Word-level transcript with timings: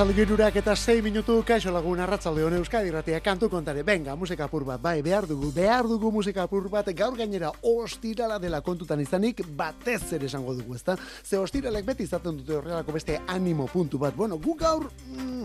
Arratzalde 0.00 0.24
girurak 0.24 0.54
eta 0.56 0.72
6 0.72 1.02
minutu 1.04 1.34
kaixo 1.44 1.68
lagun 1.74 1.98
arratzalde 2.00 2.40
hone 2.40 2.56
Euskadi 2.56 2.88
ratia 2.90 3.18
kantu 3.20 3.50
kontare. 3.52 3.82
Venga, 3.84 4.14
musika 4.16 4.46
apur 4.46 4.64
bat, 4.64 4.80
bai, 4.80 5.02
behar 5.04 5.26
dugu, 5.28 5.50
behar 5.52 5.84
dugu 5.84 6.08
musika 6.10 6.46
apur 6.46 6.70
bat, 6.72 6.88
gaur 6.96 7.18
gainera 7.18 7.50
ostirala 7.60 8.38
dela 8.40 8.62
kontutan 8.64 9.04
izanik, 9.04 9.42
batez 9.58 10.14
ere 10.16 10.24
esango 10.24 10.54
dugu, 10.56 10.78
ezta? 10.80 10.96
Ze 11.22 11.36
ostiralek 11.36 11.84
beti 11.84 12.08
izaten 12.08 12.40
dute 12.40 12.56
horrelako 12.56 12.96
beste 12.96 13.20
animo 13.28 13.68
puntu 13.68 14.00
bat. 14.00 14.16
Bueno, 14.16 14.40
gu 14.40 14.56
gaur, 14.56 14.88
mm, 14.88 15.44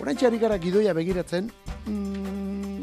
orantxari 0.00 0.38
gara 0.38 0.56
gidoia 0.56 0.96
begiratzen, 0.96 1.52
mm, 1.84 2.79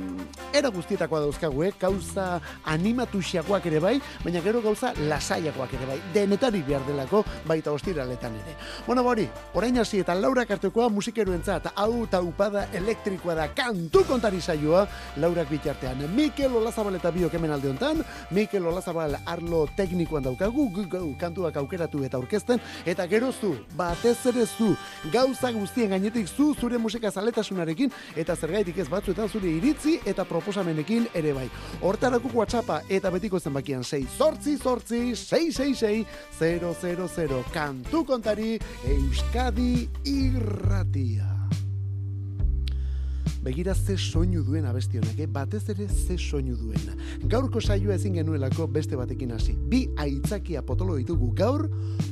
era 0.58 0.70
guztietakoa 0.74 1.22
dauzkagu, 1.22 1.64
eh? 1.68 1.72
Gauza 1.80 2.42
animatuxiakoak 2.74 3.66
ere 3.70 3.80
bai, 3.84 3.96
baina 4.24 4.42
gero 4.42 4.62
gauza 4.62 4.94
lasaiakoak 4.98 5.74
ere 5.78 5.90
bai. 5.90 5.98
Denetarik 6.14 6.66
behar 6.68 6.86
delako, 6.88 7.24
baita 7.48 7.72
ostiraletan 7.72 8.36
ere. 8.42 8.56
Bueno, 8.88 9.04
bori, 9.04 9.28
orain 9.54 9.78
hasi 9.78 10.02
eta 10.02 10.16
laura 10.16 10.46
kartekoa 10.50 10.90
musikeroentzat 10.94 11.72
hau 11.76 12.08
taupada 12.10 12.68
elektrikoa 12.74 13.36
da 13.38 13.48
kantu 13.54 14.04
kontari 14.08 14.42
saioa, 14.42 14.86
laurak 15.18 15.50
bitartean. 15.52 16.06
Mikel 16.16 16.56
Olazabal 16.58 16.98
eta 16.98 17.12
biok 17.14 17.38
hemen 17.38 17.54
alde 17.54 17.70
hontan, 17.70 18.04
Mikel 18.32 18.66
Olazabal 18.66 19.18
arlo 19.26 19.66
teknikoan 19.78 20.26
daukagu, 20.26 20.70
gu, 20.74 20.88
gu, 20.90 21.04
kantuak 21.20 21.58
aukeratu 21.62 22.04
eta 22.08 22.18
aurkezten, 22.18 22.62
eta 22.86 23.08
geroztu, 23.08 23.54
batez 23.78 24.18
ere 24.32 24.46
zu, 24.46 24.74
gauza 25.14 25.52
guztien 25.52 25.94
gainetik 25.94 26.28
zu 26.28 26.54
zure 26.56 26.78
musika 26.82 27.12
zaletasunarekin, 27.12 27.94
eta 28.16 28.36
zergaitik 28.36 28.78
ez 28.82 28.90
batzuetan 28.90 29.30
zure 29.30 29.52
iritzi 29.52 30.00
eta 30.06 30.26
proposamenekin 30.48 31.10
ere 31.14 31.34
bai. 31.36 31.48
Hortarako 31.84 32.32
WhatsAppa 32.34 32.80
eta 32.90 33.12
betiko 33.12 33.40
zenbakian 33.40 33.84
6 33.84 34.16
sortzi 34.18 34.58
sortzi 34.58 35.02
666 35.16 36.06
000 36.40 37.44
kantu 37.54 38.06
kontari 38.06 38.56
Euskadi 38.88 39.90
irratia. 40.06 41.37
Begira 43.48 43.74
ze 43.74 43.96
soinu 43.96 44.42
duen 44.44 44.66
abesti 44.68 44.98
honek, 45.00 45.22
eh? 45.24 45.26
batez 45.32 45.62
ere 45.72 45.86
ze 45.88 46.18
soinu 46.20 46.58
duen. 46.60 46.98
Gaurko 47.32 47.62
saioa 47.62 47.96
ezin 47.96 48.18
genuelako 48.20 48.66
beste 48.68 48.98
batekin 49.00 49.32
hasi. 49.32 49.54
Bi 49.72 49.86
aitzakia 50.04 50.66
potolo 50.68 50.98
ditugu 51.00 51.30
gaur 51.38 51.64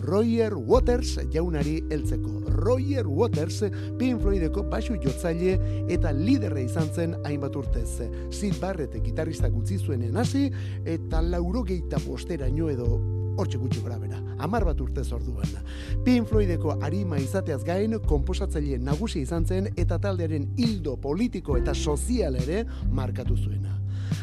Roger 0.08 0.56
Waters 0.56 1.18
jaunari 1.34 1.82
heltzeko. 1.92 2.38
Roger 2.62 3.10
Waters 3.12 3.66
Pink 4.00 4.24
Floydeko 4.24 4.64
basu 4.72 4.96
jotzaile 4.96 5.58
eta 5.92 6.16
liderre 6.16 6.64
izan 6.70 6.88
zen 6.96 7.20
hainbat 7.26 7.60
urtez. 7.60 8.08
Sid 8.32 8.56
Barrett 8.64 8.96
gitarrista 9.04 9.52
gutzi 9.52 9.76
zuenen 9.76 10.16
hasi 10.16 10.48
eta 10.88 11.20
laurogeita 11.20 12.00
posteraino 12.08 12.72
edo 12.72 13.25
hortxe 13.38 13.60
gutxi 13.62 13.82
gora 13.82 13.98
bera, 14.00 14.20
amar 14.40 14.66
bat 14.66 14.82
urte 14.82 15.04
orduan. 15.14 15.56
Pink 16.04 16.28
Floydeko 16.30 16.78
arima 16.82 17.20
izateaz 17.20 17.64
gain, 17.64 17.98
komposatzaile 18.08 18.78
nagusi 18.78 19.22
izan 19.22 19.46
zen 19.46 19.72
eta 19.76 20.00
taldearen 20.00 20.52
hildo 20.58 20.98
politiko 20.98 21.58
eta 21.58 21.74
sozial 21.74 22.36
ere 22.36 22.66
markatu 22.92 23.38
zuena. 23.38 23.80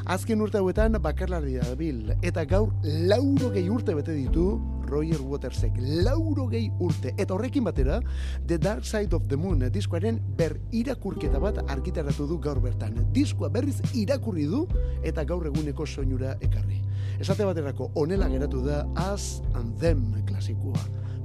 Azken 0.06 0.40
urte 0.42 0.58
hauetan 0.58 0.98
bakarlari 1.02 1.58
bil 1.78 2.12
eta 2.22 2.44
gaur 2.44 2.72
lauro 2.82 3.50
gehi 3.54 3.68
urte 3.70 3.94
bete 3.94 4.14
ditu 4.14 4.60
Roger 4.92 5.22
Watersek 5.22 5.78
lauro 6.04 6.46
gehi 6.50 6.70
urte 6.80 7.14
eta 7.16 7.34
horrekin 7.34 7.64
batera 7.64 8.00
The 8.46 8.58
Dark 8.58 8.84
Side 8.84 9.14
of 9.14 9.28
the 9.28 9.36
Moon 9.36 9.62
diskoaren 9.72 10.20
ber 10.36 10.58
irakurketa 10.72 11.40
bat 11.40 11.62
argitaratu 11.68 12.26
du 12.26 12.38
gaur 12.38 12.60
bertan. 12.60 12.98
Diskoa 13.12 13.48
berriz 13.48 13.80
irakurri 13.94 14.46
du 14.46 14.66
eta 15.02 15.24
gaur 15.24 15.46
eguneko 15.46 15.86
soinura 15.86 16.36
ekarri. 16.40 16.82
Esate 17.20 17.44
baterako 17.44 17.90
onela 17.94 18.28
geratu 18.28 18.64
da 18.64 18.86
As 18.96 19.42
and 19.54 19.78
Them 19.80 20.12
klasikoa. 20.26 20.80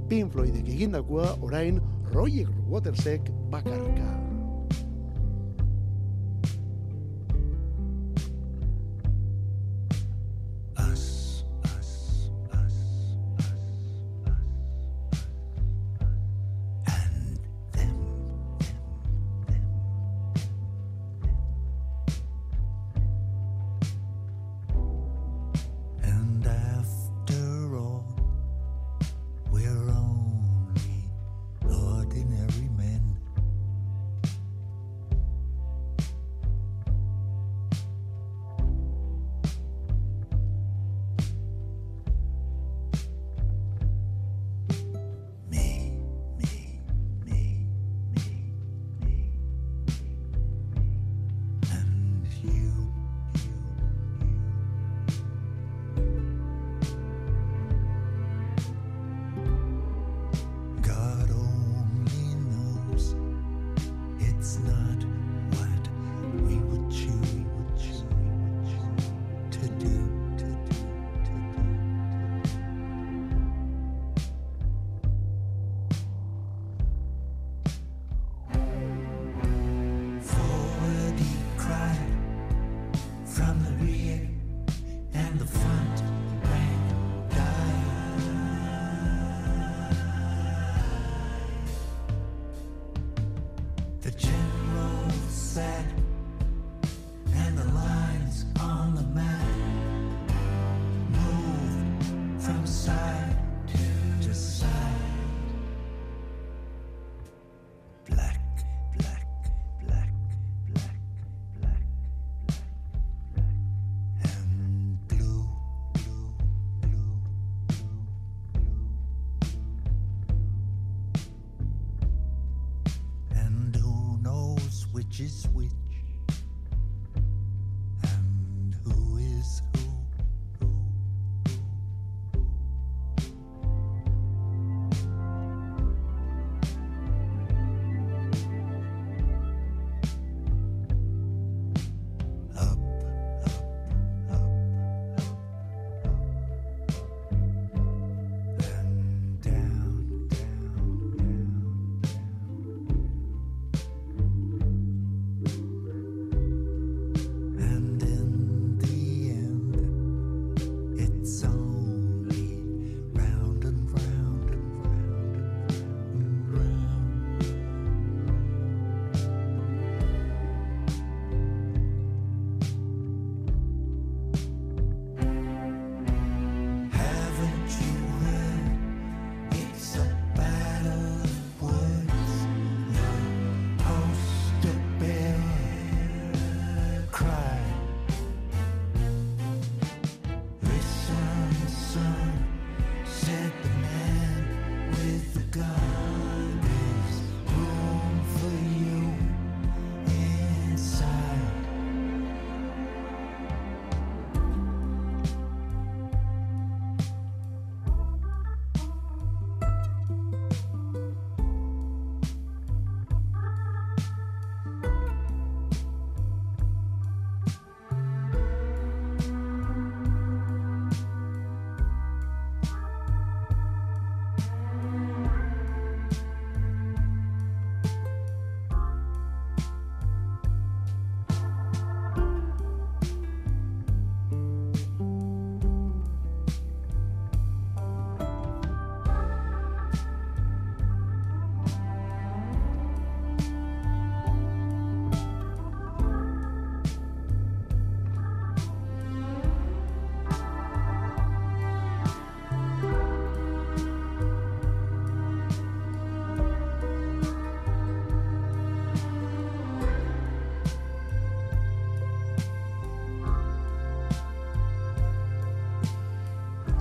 Pink 0.08 0.32
Floydek 0.32 0.68
egindakoa 0.68 1.36
orain 1.42 1.80
Roger 2.12 2.48
Watersek 2.70 3.30
bakarka. 3.50 4.27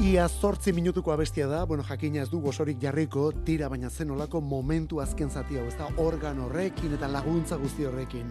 Ia 0.07 0.23
zortzi 0.29 0.71
minutuko 0.71 1.11
abestia 1.11 1.49
da, 1.51 1.65
bueno, 1.65 1.83
jakina 1.83 2.21
ez 2.21 2.29
du 2.31 2.37
gozorik 2.39 2.77
jarriko, 2.79 3.25
tira 3.43 3.67
baina 3.67 3.89
zenolako 3.89 4.39
momentu 4.39 5.01
azken 5.03 5.27
zati 5.27 5.57
hau, 5.59 5.65
ez 5.67 5.73
da 5.75 5.89
organ 5.99 6.37
horrekin 6.45 6.93
eta 6.95 7.09
laguntza 7.11 7.57
guzti 7.59 7.83
horrekin. 7.83 8.29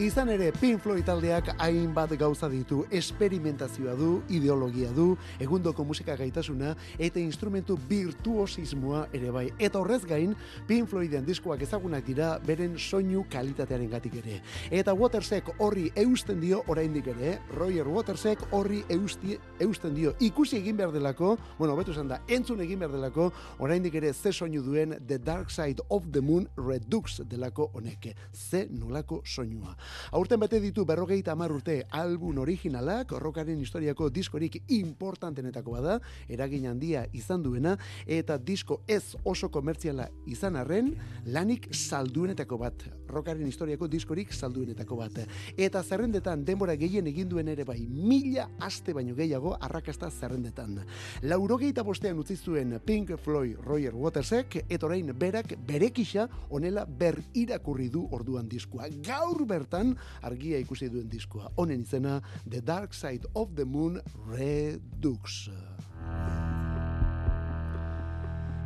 Izan 0.00 0.30
ere, 0.32 0.46
Pink 0.56 0.80
Floyd 0.80 1.04
taldeak 1.04 1.50
hainbat 1.60 2.14
gauza 2.16 2.48
ditu, 2.48 2.78
esperimentazioa 3.00 3.92
du, 3.98 4.22
ideologia 4.32 4.88
du, 4.96 5.18
egundoko 5.44 5.84
musika 5.84 6.16
gaitasuna, 6.16 6.70
eta 6.96 7.20
instrumentu 7.20 7.76
virtuosismoa 7.90 9.04
ere 9.12 9.34
bai. 9.34 9.44
Eta 9.58 9.82
horrez 9.82 10.06
gain, 10.08 10.32
Pink 10.70 10.88
Floyden 10.88 11.28
diskoak 11.28 11.66
ezagunak 11.68 12.08
dira, 12.08 12.30
beren 12.46 12.78
soinu 12.78 13.26
kalitatearen 13.28 13.92
gatik 13.98 14.16
ere. 14.22 14.38
Eta 14.70 14.96
Watersek 14.96 15.52
horri 15.58 15.90
eusten 16.06 16.40
dio 16.40 16.64
oraindik 16.72 17.12
ere, 17.18 17.36
Roger 17.58 17.92
Watersek 17.92 18.48
horri 18.48 18.80
eusten 18.88 20.00
dio, 20.00 20.16
ikusi 20.24 20.62
egin 20.62 20.80
behar 20.80 20.96
dela 20.96 21.16
delako, 21.18 21.38
bueno, 21.58 21.76
betu 21.76 21.92
esan 21.92 22.08
da, 22.08 22.20
entzun 22.28 22.60
egin 22.62 22.78
behar 22.78 22.92
delako, 22.92 23.30
oraindik 23.58 23.94
ere 23.98 24.12
ze 24.12 24.32
soinu 24.32 24.62
duen 24.62 24.94
The 25.06 25.18
Dark 25.18 25.50
Side 25.50 25.82
of 25.90 26.04
the 26.12 26.20
Moon 26.20 26.46
Redux 26.56 27.20
delako 27.28 27.70
honeke. 27.74 28.14
Ze 28.32 28.66
nolako 28.70 29.22
soinua. 29.24 29.76
Aurten 30.12 30.40
bete 30.40 30.60
ditu 30.60 30.84
berrogeita 30.84 31.32
amar 31.32 31.52
urte 31.52 31.82
album 31.90 32.38
originalak, 32.38 33.12
rokaren 33.12 33.58
historiako 33.60 34.10
diskorik 34.10 34.62
importantenetako 34.68 35.72
bada, 35.72 35.98
eragin 36.28 36.66
handia 36.66 37.06
izan 37.12 37.42
duena, 37.42 37.76
eta 38.06 38.38
disko 38.38 38.82
ez 38.86 39.16
oso 39.24 39.48
komertziala 39.48 40.08
izan 40.26 40.56
arren, 40.56 40.94
lanik 41.26 41.68
salduenetako 41.72 42.58
bat. 42.58 42.86
Rokaren 43.08 43.46
historiako 43.46 43.88
diskorik 43.88 44.32
salduenetako 44.32 44.96
bat. 44.96 45.22
Eta 45.56 45.82
zerrendetan, 45.82 46.44
denbora 46.44 46.76
gehien 46.76 47.06
egin 47.06 47.28
duen 47.28 47.48
ere 47.48 47.64
bai, 47.64 47.80
mila 47.88 48.48
aste 48.60 48.92
baino 48.94 49.16
gehiago 49.16 49.56
arrakasta 49.60 50.10
zerrendetan. 50.10 50.78
Laurogeita 51.22 51.84
bostean 51.84 52.18
utzi 52.18 52.36
zuen 52.36 52.78
Pink 52.84 53.14
Floyd 53.22 53.58
Roger 53.66 53.94
Watersek, 53.96 54.60
eta 54.68 54.86
orain 54.86 55.12
berak 55.18 55.54
berekisa 55.66 56.28
onela 56.50 56.84
ber 56.86 57.20
irakurri 57.34 57.88
du 57.92 58.06
orduan 58.12 58.48
diskoa. 58.48 58.88
Gaur 59.04 59.44
bertan 59.48 59.96
argia 60.22 60.58
ikusi 60.58 60.90
duen 60.92 61.08
diskoa. 61.08 61.52
Honen 61.56 61.82
izena 61.86 62.20
The 62.48 62.60
Dark 62.60 62.94
Side 62.94 63.32
of 63.34 63.54
the 63.56 63.64
Moon 63.64 64.00
Redux. 64.28 65.48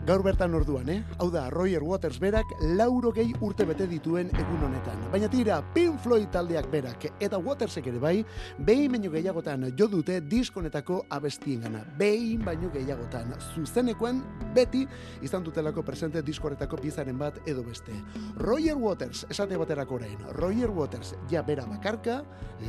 Gaur 0.03 0.19
bertan 0.27 0.51
orduan, 0.59 0.89
eh? 0.91 1.05
Hau 1.23 1.29
da, 1.31 1.45
Roger 1.47 1.85
Waters 1.87 2.17
berak 2.19 2.49
lauro 2.75 3.13
gehi 3.15 3.37
urte 3.39 3.63
bete 3.63 3.87
dituen 3.87 4.33
egun 4.35 4.65
honetan. 4.67 4.99
Baina 5.13 5.29
tira, 5.31 5.61
Pink 5.77 6.01
Floyd 6.03 6.27
taldeak 6.35 6.67
berak 6.73 7.07
eta 7.23 7.39
Watersek 7.39 7.87
ere 7.87 8.01
bai, 8.03 8.25
behin 8.59 8.97
baino 8.97 9.13
gehiagotan 9.15 9.69
jo 9.79 9.87
dute 9.87 10.19
diskonetako 10.27 11.05
abestien 11.07 11.63
gana. 11.63 11.85
Behin 12.01 12.43
baino 12.43 12.73
gehiagotan. 12.75 13.31
Zuzenekoan 13.55 14.25
beti 14.57 14.83
izan 15.23 15.47
dutelako 15.47 15.87
presente 15.87 16.19
diskoretako 16.27 16.83
pizaren 16.83 17.19
bat 17.23 17.39
edo 17.47 17.63
beste. 17.63 17.95
Roger 18.43 18.75
Waters, 18.83 19.23
esate 19.31 19.57
baterako 19.57 20.01
orain, 20.01 20.19
Roger 20.35 20.75
Waters, 20.75 21.15
ja 21.31 21.47
bera 21.47 21.63
bakarka, 21.71 22.25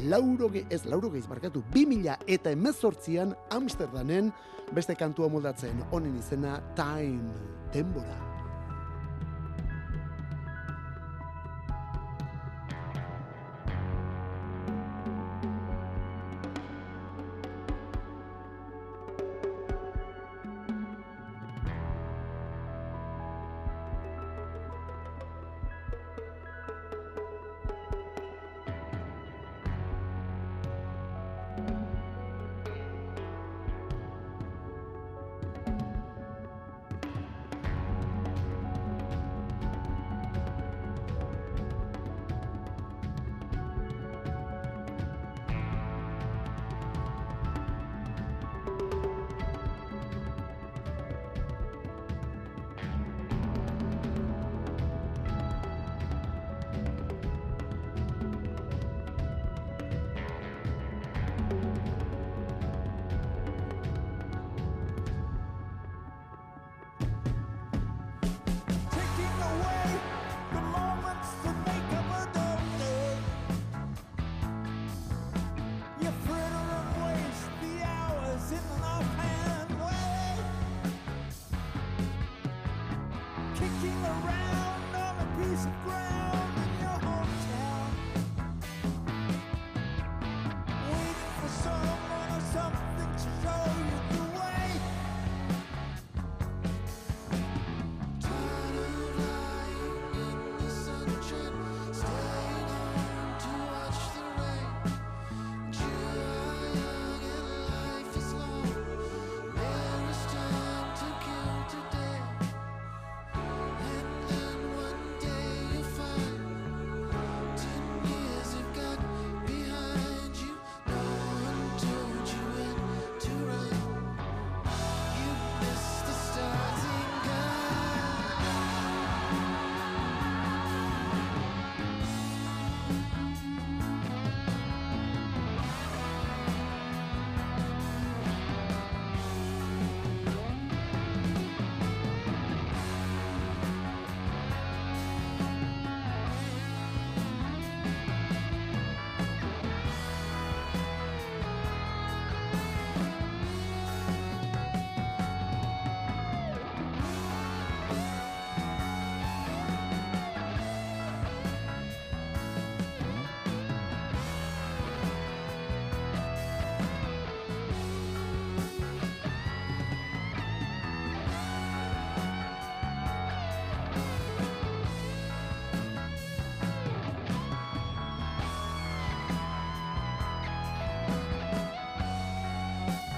lauro 0.06 0.54
gehi, 0.54 0.68
ez 0.70 0.86
lauro 0.86 1.10
gehi 1.10 1.26
markatu, 1.28 1.66
bi 1.74 1.88
mila 1.90 2.20
eta 2.28 2.54
emezortzian 2.54 3.34
Amsterdamen 3.50 4.30
beste 4.74 4.96
kantua 5.00 5.30
moldatzen, 5.30 5.84
honen 5.92 6.18
izena 6.20 6.60
Time 6.76 7.34
denbora. 7.74 8.33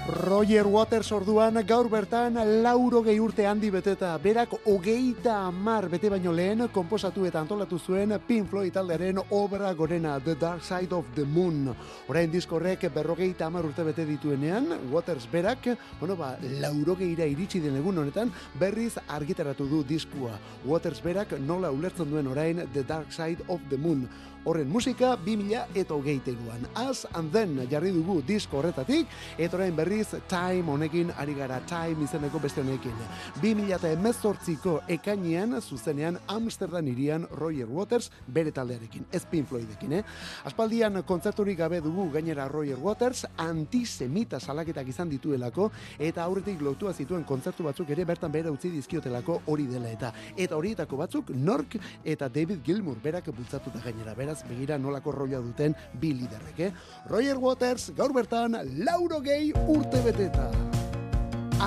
Roger 0.06 0.68
Waters 0.70 1.08
orduan 1.10 1.58
gaur 1.66 1.88
bertan 1.90 2.36
lauro 2.62 3.00
gehi 3.02 3.18
urte 3.18 3.42
handi 3.46 3.72
beteta, 3.74 4.12
berak 4.22 4.52
hogeita 4.62 5.34
amar 5.48 5.88
bete 5.90 6.06
baino 6.08 6.30
lehen 6.30 6.68
komposatu 6.70 7.24
eta 7.26 7.40
antolatu 7.40 7.80
zuen 7.80 8.14
Pink 8.28 8.46
Floyd 8.48 8.72
taldearen 8.72 9.18
obra 9.34 9.72
gorena 9.74 10.20
The 10.20 10.36
Dark 10.36 10.62
Side 10.62 10.94
of 10.94 11.06
the 11.16 11.24
Moon. 11.24 11.74
Orain 12.06 12.30
diskorrek 12.30 12.86
berrogeita 12.94 13.46
amar 13.46 13.66
urte 13.66 13.82
bete 13.82 14.06
dituenean, 14.06 14.92
Waters 14.92 15.26
berak, 15.32 15.72
bueno 15.98 16.14
ba, 16.14 16.36
lauro 16.60 16.94
gehiira 16.94 17.26
iritsi 17.26 17.58
den 17.60 17.80
egun 17.82 17.98
honetan, 17.98 18.30
berriz 18.60 18.94
argitaratu 19.08 19.66
du 19.66 19.82
diskua. 19.82 20.38
Waters 20.64 21.02
berak 21.02 21.34
nola 21.40 21.72
ulertzen 21.74 22.10
duen 22.10 22.30
orain 22.30 22.62
The 22.72 22.84
Dark 22.84 23.10
Side 23.10 23.42
of 23.48 23.60
the 23.70 23.76
Moon 23.76 24.06
horren 24.46 24.70
musika 24.70 25.16
2000 25.26 25.66
eta 25.74 25.94
hogeita 25.94 26.30
iruan. 26.30 26.66
Az, 26.74 27.06
and 27.14 27.32
then, 27.32 27.58
jarri 27.70 27.90
dugu 27.92 28.20
disko 28.26 28.60
horretatik, 28.60 29.10
eta 29.38 29.58
orain 29.58 29.74
berriz 29.76 30.14
Time 30.30 30.70
honekin, 30.72 31.10
ari 31.18 31.34
gara 31.34 31.58
Time 31.66 32.06
izeneko 32.06 32.40
beste 32.42 32.62
honekin. 32.62 32.94
2000 33.42 33.74
eta 33.76 33.90
emezortziko 33.92 34.78
ekainean, 34.88 35.58
zuzenean 35.60 36.20
Amsterdam 36.32 36.86
irian 36.88 37.26
Roger 37.32 37.66
Waters 37.66 38.10
bere 38.26 38.52
taldearekin, 38.54 39.06
ez 39.12 39.24
Pink 39.26 39.48
Floydekin, 39.50 39.98
eh? 39.98 40.02
Aspaldian 40.46 41.02
kontzerturik 41.06 41.58
gabe 41.58 41.80
dugu 41.84 42.08
gainera 42.14 42.48
Roger 42.48 42.78
Waters 42.78 43.26
antisemita 43.36 44.40
salaketak 44.40 44.88
izan 44.88 45.10
dituelako, 45.10 45.70
eta 45.98 46.24
aurretik 46.24 46.62
lotua 46.62 46.94
zituen 46.94 47.24
kontzertu 47.26 47.66
batzuk 47.66 47.90
ere 47.90 48.06
bertan 48.08 48.32
bere 48.32 48.52
utzi 48.52 48.70
dizkiotelako 48.70 49.40
hori 49.52 49.66
dela 49.70 49.90
eta 49.90 50.12
eta 50.36 50.56
horietako 50.56 51.00
batzuk 51.00 51.32
Nork 51.34 51.76
eta 52.04 52.28
David 52.32 52.62
Gilmour 52.64 53.00
berak 53.02 53.30
bultzatuta 53.34 53.80
gainera. 53.84 54.14
Beraz, 54.14 54.35
begira 54.48 54.78
nolako 54.78 55.12
roia 55.12 55.40
duten 55.40 55.74
bi 56.00 56.12
liderrek, 56.14 56.60
eh? 56.60 56.72
Roger 57.10 57.38
Waters 57.38 57.90
gaur 57.96 58.12
bertan 58.12 58.58
lauro 58.84 59.20
gehi 59.20 59.52
urte 59.66 60.02
beteta. 60.04 60.50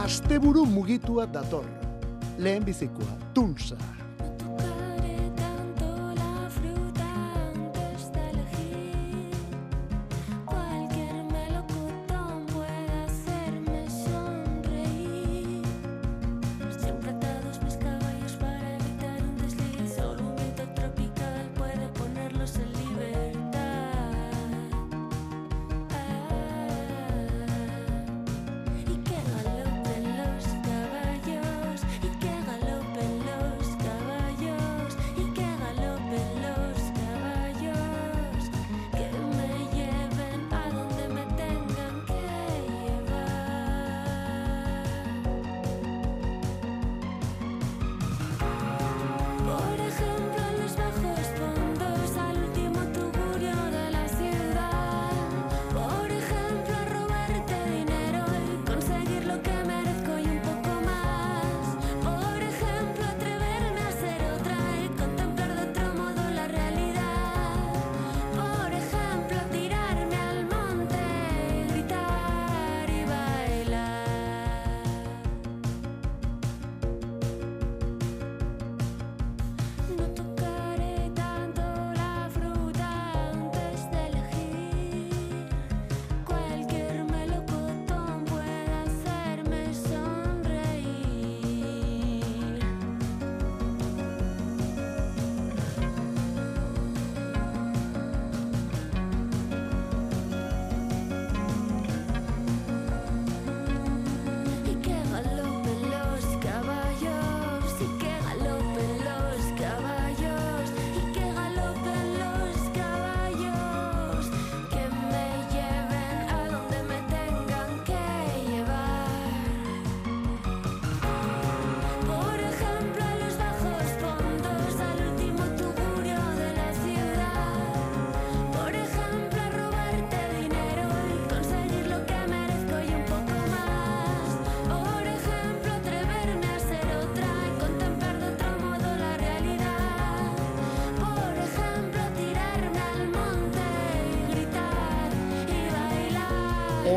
Asteburu 0.03 0.65
mugitua 0.65 1.25
dator. 1.25 1.65
Lehen 2.39 2.63
bizikoa, 2.63 3.17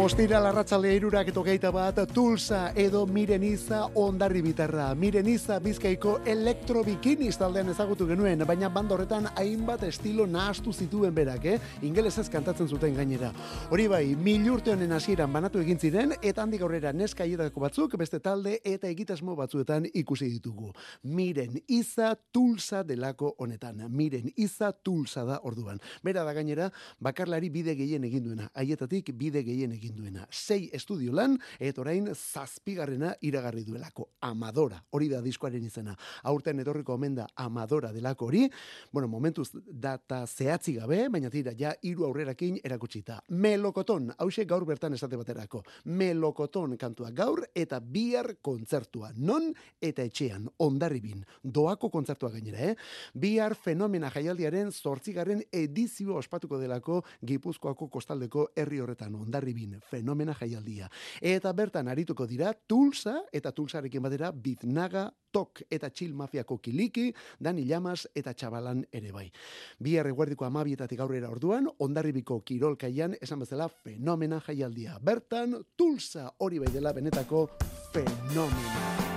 Ostira 0.03 0.41
larratzale 0.43 0.97
irurak 0.97 1.29
eto 1.29 1.71
bat, 1.71 1.99
Tulsa 2.13 2.73
edo 2.75 3.07
Mireniza 3.07 3.85
ondarri 3.95 4.41
bitarra. 4.43 4.97
Mireniza 4.97 5.61
bizkaiko 5.61 6.17
elektrobikini 6.27 7.31
taldean 7.31 7.69
ezagutu 7.71 8.09
genuen, 8.09 8.43
baina 8.45 8.69
bandorretan 8.69 9.29
hainbat 9.37 9.85
estilo 9.85 10.27
nahastu 10.27 10.73
zituen 10.73 11.15
berak, 11.15 11.45
eh? 11.45 11.61
Ingelesez 11.83 12.29
kantatzen 12.29 12.67
zuten 12.67 12.97
gainera. 12.97 13.31
Hori 13.71 13.87
bai, 13.87 14.17
mil 14.17 14.51
urte 14.51 14.73
honen 14.73 14.91
hasieran 14.91 15.33
banatu 15.33 15.61
egin 15.61 15.79
ziren, 15.79 16.17
eta 16.21 16.43
handik 16.43 16.63
aurrera 16.63 16.93
neska 16.93 17.25
batzuk, 17.55 17.97
beste 17.97 18.19
talde 18.19 18.59
eta 18.65 18.89
egitasmo 18.89 19.37
batzuetan 19.37 19.87
ikusi 19.95 20.29
ditugu. 20.29 20.73
Miren 21.05 21.63
Iza 21.69 22.17
Tulsa 22.33 22.83
delako 22.83 23.37
honetan. 23.39 23.87
Miren 23.89 24.33
Iza 24.35 24.73
Tulsa 24.73 25.25
da 25.25 25.39
orduan. 25.45 25.79
Bera 26.03 26.25
da 26.25 26.33
gainera, 26.33 26.73
bakarlari 26.99 27.51
bide 27.51 27.77
gehien 27.77 28.03
egin 28.03 28.25
duena. 28.25 28.51
Haietatik 28.53 29.13
bide 29.15 29.45
gehien 29.45 29.71
egin 29.71 29.92
duena. 29.97 30.27
Sei 30.31 30.71
estudio 30.73 31.13
lan, 31.13 31.39
eta 31.59 31.83
orain 31.83 32.09
zazpigarrena 32.15 33.15
iragarri 33.21 33.65
duelako. 33.65 34.09
Amadora, 34.21 34.79
hori 34.91 35.09
da 35.11 35.21
diskoaren 35.25 35.65
izena. 35.65 35.95
Aurten 36.31 36.61
etorriko 36.63 36.95
omen 36.95 37.17
da 37.17 37.27
Amadora 37.37 37.93
delako 37.93 38.27
hori. 38.31 38.45
Bueno, 38.93 39.09
momentuz 39.09 39.49
data 39.67 40.23
zehatzi 40.27 40.77
gabe, 40.79 41.09
baina 41.09 41.31
tira, 41.31 41.53
ja 41.59 41.75
hiru 41.83 42.07
aurrerakin 42.07 42.59
erakutsita. 42.65 43.21
Melokoton, 43.29 44.11
hause 44.19 44.45
gaur 44.49 44.67
bertan 44.69 44.95
esate 44.95 45.19
baterako. 45.21 45.63
Melokoton 45.85 46.77
kantua 46.79 47.11
gaur 47.11 47.45
eta 47.55 47.81
bihar 47.81 48.37
kontzertua. 48.43 49.13
Non 49.17 49.51
eta 49.81 50.07
etxean, 50.07 50.49
ondarribin. 50.59 51.25
Doako 51.43 51.91
kontzertua 51.91 52.33
gainera, 52.35 52.71
eh? 52.71 52.77
Bihar 53.15 53.57
fenomena 53.59 54.11
jaialdiaren 54.13 54.73
zortzigarren 54.73 55.43
edizio 55.53 56.17
ospatuko 56.17 56.59
delako 56.61 57.03
Gipuzkoako 57.27 57.89
kostaldeko 57.89 58.49
herri 58.57 58.81
horretan 58.83 59.15
ondarribin 59.19 59.82
fenomena 59.91 60.35
jaialdia. 60.35 60.89
Eta 61.21 61.53
bertan 61.53 61.89
arituko 61.89 62.27
dira 62.27 62.53
Tulsa 62.55 63.23
eta 63.33 63.53
Tulsarekin 63.53 64.03
batera 64.03 64.33
Biznaga, 64.33 65.11
Tok 65.33 65.63
eta 65.71 65.91
Chill 65.91 66.15
Mafiako 66.15 66.59
Kiliki, 66.59 67.13
Dani 67.41 67.65
Llamas 67.65 68.07
eta 68.15 68.35
Txabalan 68.35 68.85
ere 68.93 69.13
bai. 69.13 69.31
Bi 69.79 69.97
erreguerdiko 69.97 70.45
amabietatik 70.45 71.01
aurrera 71.01 71.31
orduan, 71.31 71.69
ondarribiko 71.79 72.41
kirolkaian 72.45 73.17
esan 73.21 73.41
bezala 73.45 73.69
fenomena 73.69 74.41
jaialdia. 74.41 74.99
Bertan 75.01 75.57
Tulsa 75.77 76.31
hori 76.39 76.61
bai 76.63 76.73
dela 76.73 76.93
benetako 76.93 77.49
fenomena. 77.93 79.12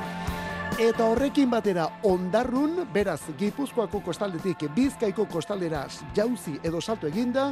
Eta 0.75 1.05
horrekin 1.07 1.47
batera 1.47 1.85
ondarrun, 2.03 2.81
beraz, 2.91 3.21
Gipuzkoako 3.39 4.01
kostaldetik 4.03 4.65
Bizkaiko 4.75 5.23
kostaldera 5.31 5.85
jauzi 6.17 6.57
edo 6.67 6.81
salto 6.81 7.07
eginda, 7.07 7.45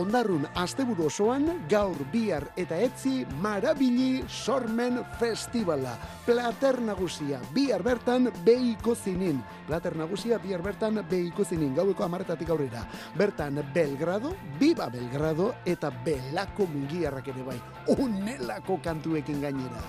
ondarrun 0.00 0.46
asteburu 0.56 1.10
osoan, 1.10 1.44
gaur 1.68 2.00
bihar 2.08 2.46
eta 2.56 2.78
etzi, 2.80 3.26
marabili 3.44 4.24
sormen 4.24 4.96
festivala. 5.20 5.92
Plater 6.24 6.80
nagusia, 6.80 7.42
bihar 7.52 7.84
bertan 7.84 8.30
behiko 8.46 8.94
zinin. 8.96 9.44
Plater 9.68 9.98
nagusia, 10.00 10.38
bihar 10.40 10.64
bertan 10.64 11.04
behiko 11.10 11.44
zinin. 11.44 11.74
Gaueko 11.76 12.08
amaretatik 12.08 12.48
aurrera. 12.48 12.86
Bertan 13.14 13.60
Belgrado, 13.74 14.32
Biba 14.58 14.88
Belgrado, 14.88 15.52
eta 15.66 15.92
Belako 15.92 16.64
mungiarrak 16.64 17.28
ere 17.28 17.44
bai. 17.44 17.60
Unelako 17.98 18.80
kantuekin 18.80 19.44
gainera. 19.44 19.84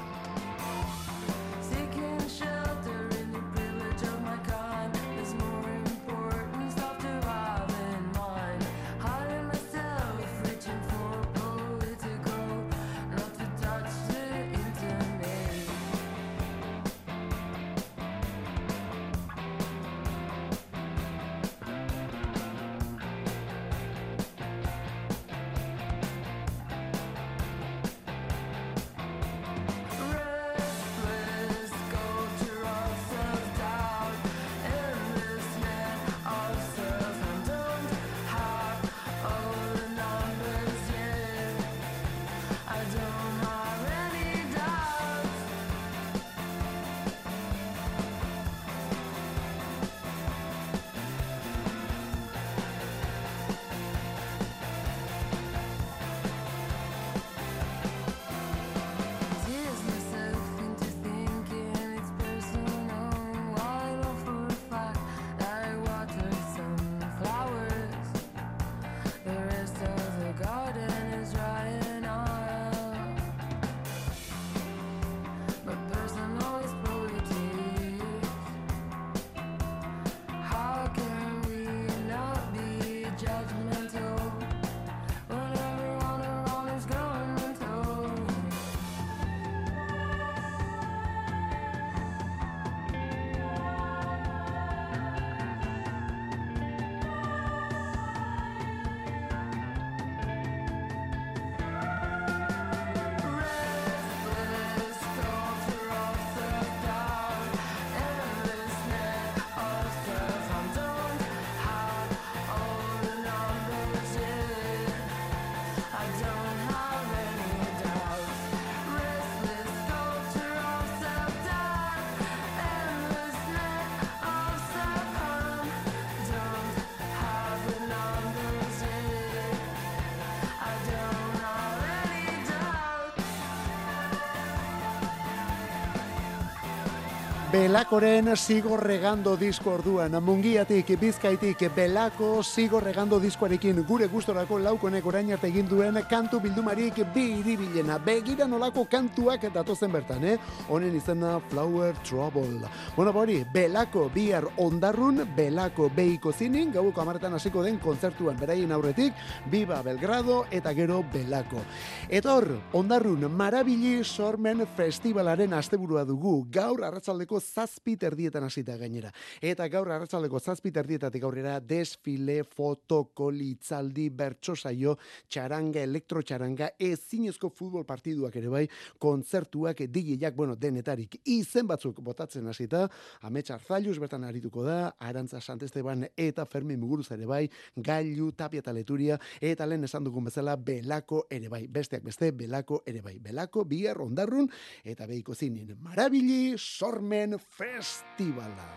Belakoren 137.52 138.30
sigorregando 138.38 139.34
disko 139.36 139.74
orduan, 139.74 140.14
mungiatik, 140.24 140.94
bizkaitik, 140.96 141.66
belako 141.76 142.40
sigorregando 142.48 143.18
diskoarekin 143.20 143.82
gure 143.84 144.06
gustorako 144.08 144.56
laukonek 144.64 145.06
orain 145.06 145.34
arte 145.36 145.50
egin 145.50 145.68
duen 145.68 146.00
kantu 146.08 146.40
bildumarik 146.40 147.02
bi 147.12 147.26
iribilena. 147.42 147.98
Begira 148.00 148.48
nolako 148.48 148.86
kantuak 148.88 149.50
datozen 149.52 149.92
bertan, 149.92 150.24
eh? 150.24 150.38
Honen 150.70 150.96
izena 150.96 151.42
Flower 151.50 151.98
Trouble. 152.08 152.70
Bueno, 152.96 153.12
bori, 153.12 153.42
belako 153.54 154.06
bihar 154.16 154.48
ondarrun, 154.56 155.26
belako 155.36 155.90
beiko 155.94 156.32
zinin, 156.32 156.72
gauko 156.72 157.04
amaretan 157.04 157.36
hasiko 157.36 157.66
den 157.68 157.82
kontzertuan 157.84 158.40
beraien 158.40 158.72
aurretik, 158.72 159.12
Biba 159.52 159.82
Belgrado 159.84 160.46
eta 160.52 160.72
gero 160.72 161.04
belako. 161.12 161.66
Etor, 162.08 162.48
ondarrun, 162.72 163.28
marabili 163.28 164.06
sormen 164.06 164.64
festivalaren 164.78 165.52
asteburua 165.60 166.08
dugu, 166.08 166.46
gaur 166.50 166.88
arratzaldeko 166.88 167.41
zazpi 167.42 167.98
terdietan 167.98 168.46
hasita 168.48 168.78
gainera. 168.78 169.12
Eta 169.42 169.68
gaur 169.74 169.92
arratzaldeko 169.92 170.40
zazpi 170.40 170.72
terdietatik 170.72 171.24
aurrera 171.28 171.60
desfile, 171.60 172.42
fotokoli, 172.46 173.52
itzaldi, 173.58 174.10
bertso 174.10 174.56
saio, 174.56 174.98
txaranga, 175.28 175.82
elektrotxaranga, 175.82 176.72
ezinezko 176.80 177.50
futbol 177.50 177.86
partiduak 177.90 178.36
ere 178.40 178.52
bai, 178.54 178.66
kontzertuak, 179.02 179.84
digiak, 179.92 180.36
bueno, 180.38 180.56
denetarik 180.56 181.20
izen 181.26 181.68
batzuk 181.68 182.00
botatzen 182.04 182.48
hasita, 182.48 182.86
amets 183.28 183.50
arzailuz 183.54 183.98
bertan 184.02 184.26
arituko 184.28 184.64
da, 184.66 184.94
arantza 185.00 185.42
santesteban 185.42 186.06
eta 186.16 186.46
fermi 186.46 186.78
muguruz 186.78 187.10
ere 187.16 187.28
bai, 187.30 187.44
gailu, 187.76 188.32
tapia 188.38 188.64
eta 188.64 188.74
leturia, 188.76 189.18
eta 189.42 189.68
lehen 189.68 189.88
esan 189.88 190.06
dugun 190.06 190.30
bezala, 190.30 190.56
belako 190.56 191.26
ere 191.32 191.50
bai, 191.52 191.66
besteak 191.68 192.06
beste, 192.06 192.32
belako 192.32 192.82
ere 192.88 193.02
bai, 193.02 193.18
belako, 193.20 193.66
bihar, 193.66 194.02
ondarrun, 194.04 194.50
eta 194.84 195.08
behiko 195.10 195.36
zinin, 195.36 195.76
marabili, 195.82 196.56
sormen, 196.58 197.31
festivala. 197.40 198.70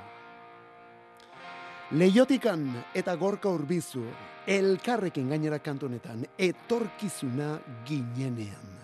Leiotikan 1.94 2.64
eta 2.94 3.14
gorka 3.16 3.50
urbizu, 3.52 4.04
elkarrekin 4.46 5.28
gainera 5.28 5.58
kantonetan, 5.58 6.24
etorkizuna 6.38 7.58
ginenean. 7.86 8.83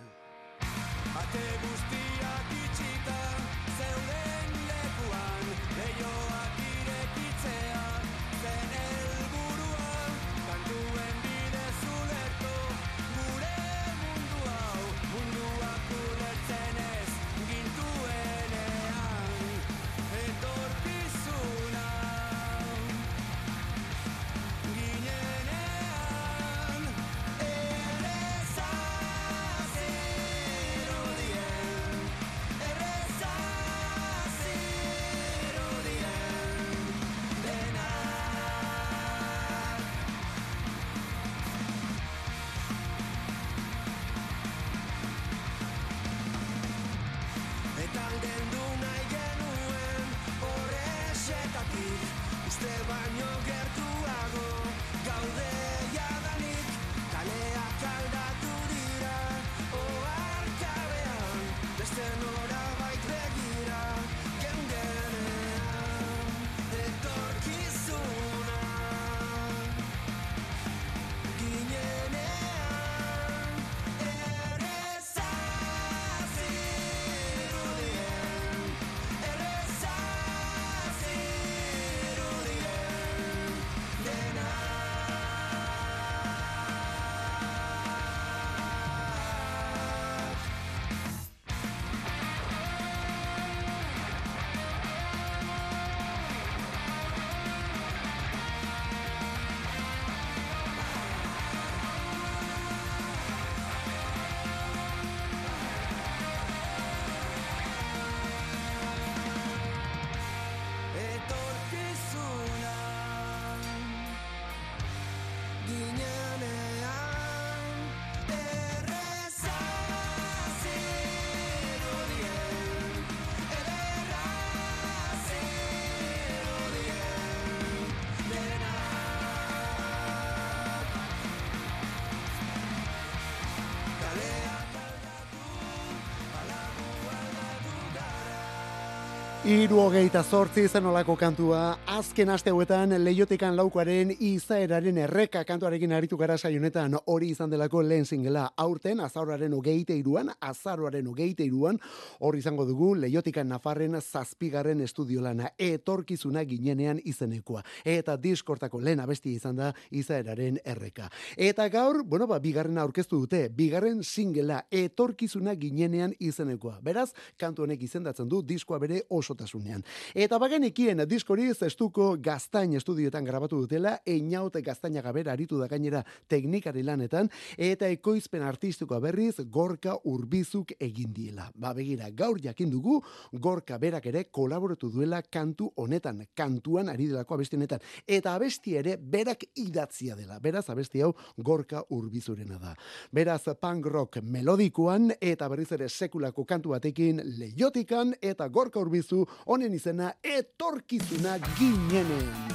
Iru 139.50 139.80
hogeita 139.82 140.20
zortzi 140.22 140.68
zen 140.68 140.84
olako 140.86 141.16
kantua, 141.18 141.60
azken 141.90 142.30
aste 142.30 142.52
hauetan 142.52 142.92
leiotikan 143.02 143.56
laukoaren 143.58 144.12
izaeraren 144.22 145.00
erreka 145.02 145.40
kantuarekin 145.48 145.90
aritu 145.96 146.14
gara 146.20 146.36
saionetan 146.38 146.94
hori 147.10 147.32
izan 147.34 147.50
delako 147.50 147.82
lehen 147.82 148.06
zingela 148.06 148.44
aurten 148.56 149.00
azaroaren 149.02 149.56
hogeite 149.56 149.96
iruan, 149.98 150.30
azaroaren 150.40 151.08
hogeite 151.10 151.42
iruan, 151.42 151.80
hori 152.20 152.38
izango 152.38 152.66
dugu 152.68 152.92
leiotikan 152.94 153.50
nafarren 153.50 153.96
zazpigarren 154.00 154.84
estudiolana 154.86 155.50
etorkizuna 155.58 156.44
ginenean 156.44 157.00
izenekoa. 157.02 157.64
Eta 157.84 158.14
diskortako 158.22 158.78
lehen 158.78 159.02
abesti 159.02 159.34
izan 159.34 159.58
da 159.58 159.72
izaeraren 159.90 160.62
erreka. 160.64 161.10
Eta 161.36 161.66
gaur, 161.74 162.04
bueno, 162.04 162.30
ba, 162.30 162.38
bigarren 162.38 162.78
aurkeztu 162.78 163.24
dute, 163.24 163.42
bigarren 163.48 164.04
singela 164.04 164.62
etorkizuna 164.70 165.58
ginenean 165.58 166.14
izenekoa. 166.20 166.78
Beraz, 166.86 167.08
kantu 167.36 167.66
honek 167.66 167.82
izendatzen 167.90 168.30
du 168.30 168.44
diskoa 168.46 168.78
bere 168.78 169.02
oso 169.10 169.39
osotasunean. 169.40 169.82
Eta 170.14 170.38
bagenekien 170.38 171.00
diskori 171.08 171.48
zestuko 171.54 172.16
gaztain 172.20 172.74
estudioetan 172.76 173.24
grabatu 173.24 173.60
dutela, 173.62 173.98
einaute 174.06 174.62
gaztaina 174.62 175.02
gabera 175.02 175.32
aritu 175.32 175.58
da 175.58 175.66
gainera 175.68 176.02
teknikari 176.28 176.82
lanetan, 176.82 177.28
eta 177.56 177.88
ekoizpen 177.88 178.42
artistikoa 178.42 179.00
berriz 179.00 179.40
gorka 179.50 179.96
urbizuk 180.04 180.72
egin 180.78 181.12
diela. 181.14 181.50
Ba 181.54 181.72
begira, 181.74 182.10
gaur 182.10 182.40
jakin 182.40 182.70
dugu 182.70 183.00
gorka 183.32 183.78
berak 183.78 184.06
ere 184.06 184.24
kolaboratu 184.30 184.90
duela 184.90 185.22
kantu 185.22 185.72
honetan, 185.76 186.26
kantuan 186.34 186.88
ari 186.88 187.08
delako 187.08 187.34
abesti 187.34 187.58
eta 188.06 188.34
abesti 188.34 188.76
ere 188.76 188.96
berak 188.96 189.44
idatzia 189.56 190.16
dela. 190.16 190.38
Beraz, 190.40 190.68
abesti 190.70 191.02
hau 191.02 191.12
gorka 191.36 191.82
urbizurena 191.90 192.58
da. 192.58 192.74
Beraz, 193.12 193.42
punk 193.60 193.86
rock 193.86 194.20
melodikoan 194.22 195.10
eta 195.20 195.48
berriz 195.48 195.70
ere 195.72 195.88
sekulako 195.88 196.44
kantu 196.44 196.70
batekin 196.70 197.20
leiotikan 197.38 198.14
eta 198.22 198.48
gorka 198.48 198.80
urbizu 198.80 199.26
honen 199.46 199.74
izena 199.74 200.12
etorkizuna 200.22 201.38
ginenean. 201.58 202.50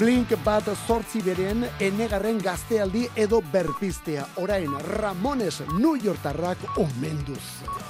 Blink 0.00 0.32
bat 0.44 0.64
sortzi 0.86 1.20
beren 1.20 1.66
enegarren 1.82 2.40
gaztealdi 2.40 3.04
edo 3.16 3.42
berpistea. 3.52 4.24
Orain 4.40 4.72
Ramones 4.96 5.60
New 5.76 5.96
Yorkarrak 6.00 6.78
omenduz. 6.80 7.89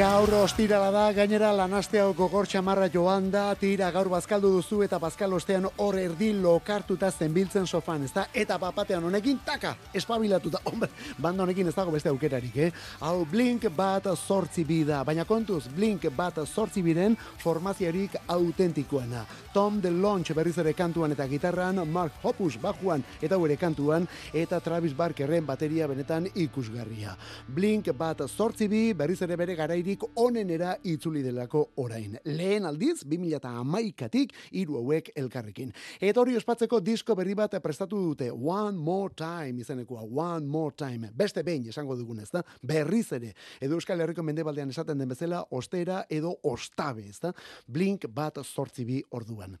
Gaur 0.00 0.32
ostirala 0.32 0.88
da, 0.94 1.00
gainera 1.12 1.50
lanastea 1.52 2.06
gogor 2.16 2.46
txamarra 2.48 2.86
joan 2.88 3.26
da, 3.28 3.42
tira 3.60 3.90
gaur 3.92 4.08
bazkaldu 4.08 4.48
duzu 4.54 4.78
eta 4.86 4.96
bazkal 4.96 5.34
ostean 5.36 5.66
hor 5.68 5.98
erdi 6.00 6.30
lokartuta 6.32 7.10
zenbiltzen 7.12 7.66
sofan, 7.68 8.06
ez 8.06 8.14
da? 8.14 8.24
Eta 8.32 8.56
papatean 8.62 9.04
honekin, 9.04 9.42
taka, 9.44 9.74
espabilatuta, 9.92 10.62
hombre, 10.70 10.88
banda 11.20 11.44
honekin 11.44 11.68
ez 11.68 11.74
dago 11.76 11.92
beste 11.92 12.08
aukerarik, 12.08 12.56
eh? 12.56 12.70
Hau, 13.04 13.26
blink 13.28 13.66
bat 13.76 14.08
sortzi 14.14 14.64
bida, 14.64 15.02
baina 15.04 15.26
kontuz, 15.28 15.66
blink 15.76 16.06
bat 16.16 16.40
sortzi 16.46 16.80
biren 16.86 17.18
formaziarik 17.44 18.16
autentikoena. 18.38 19.26
Tom 19.52 19.82
de 19.84 19.92
Launch 19.92 20.32
berriz 20.32 20.56
ere 20.64 20.72
kantuan 20.72 21.12
eta 21.12 21.28
gitarran, 21.28 21.82
Mark 21.92 22.24
Hoppus 22.24 22.54
bajuan 22.62 23.04
eta 23.20 23.36
gure 23.36 23.58
kantuan, 23.60 24.08
eta 24.32 24.62
Travis 24.64 24.96
Barkerren 24.96 25.44
bateria 25.44 25.90
benetan 25.92 26.30
ikusgarria. 26.32 27.18
Blink 27.52 27.92
bat 27.92 28.24
sortzi 28.30 28.70
bi, 28.70 28.84
berriz 28.96 29.20
ere 29.28 29.36
bere 29.36 29.60
garairi 29.60 29.89
aldirik 29.90 30.04
onenera 30.16 30.76
itzuli 30.84 31.22
delako 31.22 31.72
orain. 31.76 32.16
Lehen 32.24 32.64
aldiz, 32.64 33.02
2008-tik 33.04 34.32
iru 34.52 34.76
hauek 34.78 35.10
elkarrekin. 35.16 35.72
Eta 36.00 36.20
hori 36.20 36.36
ospatzeko 36.36 36.80
disko 36.80 37.16
berri 37.16 37.34
bat 37.34 37.56
prestatu 37.62 37.98
dute, 37.98 38.30
One 38.30 38.78
More 38.78 39.14
Time 39.14 39.60
izanekoa, 39.60 40.02
One 40.02 40.46
More 40.46 40.74
Time. 40.76 41.10
Beste 41.14 41.42
behin 41.42 41.66
esango 41.68 41.96
dugun 41.96 42.20
ez 42.20 42.30
da, 42.30 42.42
berriz 42.62 43.10
ere. 43.12 43.34
Edo 43.60 43.74
Euskal 43.74 44.00
Herriko 44.00 44.22
mendebaldean 44.22 44.70
esaten 44.70 44.98
den 44.98 45.08
bezala, 45.08 45.44
ostera 45.50 46.04
edo 46.08 46.36
ostabe 46.42 47.08
ez 47.08 47.18
da, 47.20 47.32
blink 47.66 48.06
bat 48.14 48.38
sortzi 48.44 48.84
bi 48.84 49.02
orduan. 49.10 49.58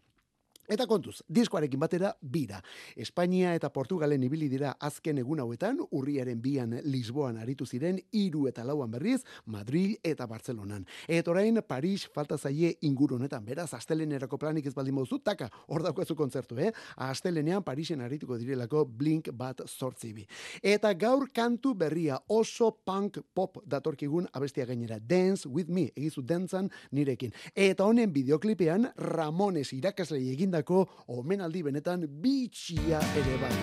Eta 0.70 0.86
kontuz, 0.86 1.16
diskoarekin 1.26 1.80
batera 1.82 2.12
bira. 2.22 2.60
Espainia 2.94 3.56
eta 3.58 3.72
Portugalen 3.74 4.22
ibili 4.22 4.46
dira 4.48 4.76
azken 4.78 5.18
egun 5.18 5.40
hauetan, 5.42 5.80
urriaren 5.98 6.38
bian 6.38 6.76
Lisboan 6.86 7.40
aritu 7.42 7.66
ziren, 7.66 7.98
iru 8.14 8.44
eta 8.46 8.62
lauan 8.62 8.92
berriz, 8.92 9.24
Madrid 9.50 9.96
eta 10.06 10.28
Barcelonan. 10.30 10.84
Eta 11.08 11.32
orain, 11.32 11.58
Paris 11.66 12.04
falta 12.14 12.38
zaie 12.38 12.76
inguru 12.86 13.16
honetan, 13.18 13.42
beraz, 13.44 13.72
astelenerako 13.74 14.38
planik 14.38 14.68
ez 14.70 14.74
baldin 14.76 14.94
mozu, 14.94 15.18
taka, 15.18 15.48
hor 15.66 15.82
daukazu 15.82 16.14
kontzertu, 16.14 16.60
eh? 16.62 16.70
Astelenean 17.02 17.66
Parisen 17.66 18.06
arituko 18.06 18.38
direlako 18.38 18.84
Blink 18.86 19.32
bat 19.34 19.64
sortzibi. 19.66 20.28
Eta 20.62 20.94
gaur 20.94 21.26
kantu 21.34 21.74
berria 21.74 22.20
oso 22.28 22.70
punk 22.86 23.18
pop 23.34 23.58
datorkigun 23.66 24.30
abestia 24.32 24.68
gainera. 24.70 25.00
Dance 25.00 25.48
with 25.48 25.66
me, 25.66 25.88
egizu 25.96 26.22
dentzan 26.22 26.70
nirekin. 26.94 27.34
Eta 27.56 27.90
honen 27.90 28.14
videoklipean, 28.14 28.92
Ramones 29.10 29.72
irakaslei 29.74 30.28
eginda 30.30 30.59
egindako 30.60 30.86
omenaldi 31.08 31.62
benetan 31.62 32.06
bitxia 32.06 33.00
ere 33.16 33.36
bai. 33.40 33.54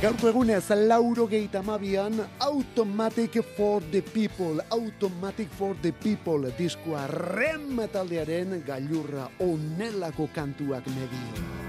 Gaurko 0.00 0.28
egunez, 0.28 0.70
lauro 0.70 1.26
geita 1.26 1.62
mabian, 1.62 2.20
Automatic 2.40 3.42
for 3.56 3.80
the 3.90 4.02
People, 4.02 4.60
Automatic 4.70 5.48
for 5.48 5.74
the 5.80 5.92
People, 5.92 6.50
diskoa 6.58 7.06
rem 7.08 7.80
taldearen 7.92 8.62
gailurra 8.66 9.30
onelako 9.40 10.28
kantuak 10.34 10.86
medio. 10.86 11.64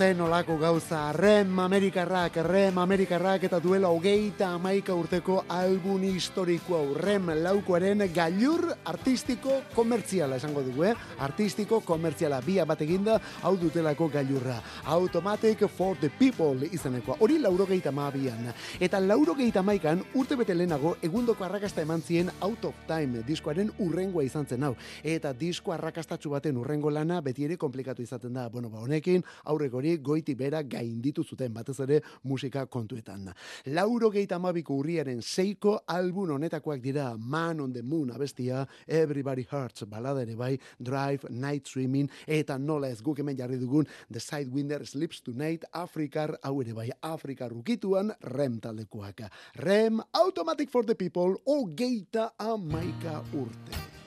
Zen 0.00 0.20
olako 0.24 0.54
gauza, 0.56 1.12
rem 1.12 1.58
amerikarrak, 1.60 2.38
rem 2.46 2.78
amerikarrak 2.80 3.42
eta 3.44 3.58
duela 3.60 3.90
hogeita 3.92 4.54
amaika 4.56 4.94
urteko 4.96 5.42
albun 5.52 6.06
historiko 6.08 6.78
hau, 6.78 6.94
rem 6.96 7.28
laukoaren 7.44 8.06
gailur 8.14 8.69
artistiko 8.90 9.60
komertziala 9.74 10.38
esango 10.40 10.62
dugu, 10.66 10.84
eh? 10.88 10.94
artistiko 11.22 11.80
komertziala, 11.86 12.40
bia 12.42 12.64
bat 12.66 12.80
eginda, 12.82 13.18
hau 13.46 13.54
dutelako 13.60 14.08
gailurra. 14.10 14.56
Automatic 14.90 15.62
for 15.68 15.96
the 16.00 16.10
people 16.18 16.66
izanekoa, 16.66 17.18
hori 17.20 17.38
lauro 17.38 17.66
geita 17.68 17.92
maabian. 17.94 18.50
Eta 18.80 19.00
lauro 19.00 19.36
geita 19.38 19.62
maikan, 19.62 20.02
urte 20.18 20.38
bete 20.40 20.56
lehenago, 20.56 20.96
egundoko 21.06 21.46
arrakasta 21.46 21.84
eman 21.84 22.02
zien 22.02 22.30
out 22.42 22.64
of 22.64 22.80
time, 22.88 23.22
diskoaren 23.26 23.70
urrengoa 23.78 24.24
izan 24.26 24.46
zen 24.46 24.66
hau. 24.66 24.74
Eta 25.04 25.32
disko 25.36 25.74
arrakastatxu 25.76 26.32
baten 26.34 26.58
urrengo 26.58 26.90
lana, 26.90 27.20
beti 27.22 27.46
ere 27.46 27.58
komplikatu 27.60 28.02
izaten 28.02 28.34
da. 28.34 28.48
Bueno, 28.50 28.72
ba, 28.72 28.82
honekin, 28.82 29.22
aurrek 29.52 29.74
hori 29.74 29.96
goiti 30.02 30.34
bera 30.34 30.62
gainditu 30.62 31.24
zuten, 31.24 31.54
batez 31.54 31.78
ere 31.86 32.00
musika 32.24 32.66
kontuetan. 32.66 33.30
Lauro 33.70 34.10
geita 34.10 34.38
mabiko 34.42 34.80
urriaren 34.80 35.22
seiko 35.22 35.78
album 35.86 36.34
honetakoak 36.34 36.80
dira 36.82 37.14
Man 37.16 37.60
on 37.60 37.72
the 37.72 37.82
Moon 37.82 38.10
abestia, 38.10 38.66
Everybody 38.86 39.46
Hurts 39.50 39.84
balada 39.84 40.22
ere 40.22 40.36
bai, 40.36 40.58
Drive, 40.78 41.30
Night 41.30 41.66
Swimming, 41.66 42.10
eta 42.26 42.58
nola 42.58 42.90
ez 42.90 43.00
guk 43.02 43.20
hemen 43.20 43.36
jarri 43.36 43.58
dugun 43.60 43.88
The 44.10 44.20
Sidewinder 44.20 44.86
Sleeps 44.86 45.22
Tonight, 45.22 45.64
Afrikar, 45.72 46.36
hau 46.42 46.60
ere 46.62 46.74
bai, 46.74 46.90
Afrika 47.02 47.48
rukituan, 47.48 48.14
rem 48.34 48.60
taldekoak. 48.60 49.26
Rem, 49.64 50.02
Automatic 50.14 50.70
for 50.70 50.84
the 50.84 50.94
People, 50.94 51.36
o 51.46 51.64
geita 51.66 52.32
amaika 52.38 53.22
urte. 53.34 53.99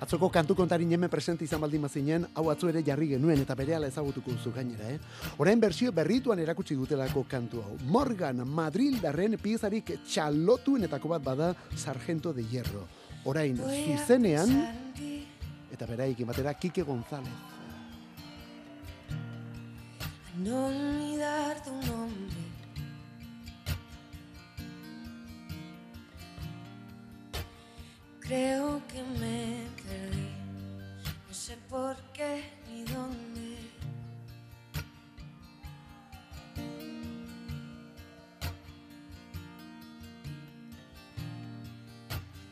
Atzoko 0.00 0.30
kantu 0.32 0.54
kontari 0.56 0.86
neme 0.88 1.10
presente 1.12 1.44
izan 1.44 1.60
baldin 1.60 1.82
mazinen, 1.84 2.22
hau 2.32 2.46
atzu 2.48 2.70
ere 2.70 2.80
jarri 2.80 3.10
genuen 3.10 3.42
eta 3.42 3.52
bere 3.54 3.74
ezagutuko 3.84 4.32
zu 4.42 4.50
gainera, 4.50 4.88
eh? 4.94 4.98
Orain 5.36 5.60
bersio 5.60 5.92
berrituan 5.92 6.38
erakutsi 6.40 6.74
dutelako 6.74 7.26
kantu 7.28 7.60
hau. 7.60 7.76
Morgan, 7.84 8.40
Madrid 8.48 8.96
darren 9.02 9.36
piezarik 9.36 9.92
txalotuenetako 10.08 11.08
bat 11.08 11.22
bada 11.22 11.54
Sargento 11.76 12.32
de 12.32 12.42
Hierro. 12.42 12.86
Orain, 13.24 13.60
zuzenean, 13.60 14.48
eta 15.70 15.86
beraik 15.86 16.24
batera 16.24 16.54
Kike 16.54 16.82
González. 16.82 17.36
No 20.40 20.66
olvidar 20.66 21.62
tu 21.62 21.72
nombre 21.86 22.29
Creo 28.30 28.80
que 28.86 29.02
me 29.02 29.66
perdí, 29.82 30.30
no 31.26 31.34
sé 31.34 31.56
por 31.68 31.96
qué 32.12 32.48
ni 32.68 32.84
dónde. 32.84 33.58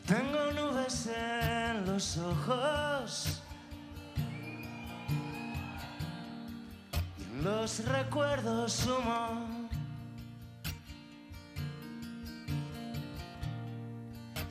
Tengo 0.05 0.51
nubes 0.51 1.07
en 1.15 1.85
los 1.85 2.17
ojos 2.17 3.41
y 7.17 7.23
en 7.23 7.43
los 7.45 7.85
recuerdos 7.85 8.85
humo. 8.85 9.58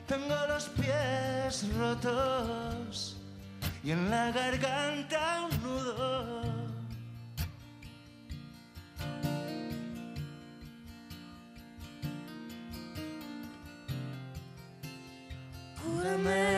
Tengo 0.09 0.35
los 0.47 0.63
pies 0.69 1.67
rotos 1.77 3.15
y 3.83 3.91
en 3.91 4.09
la 4.09 4.31
garganta 4.31 5.47
un 5.51 5.61
nudo. 5.61 6.41
Cúrame 15.83 16.48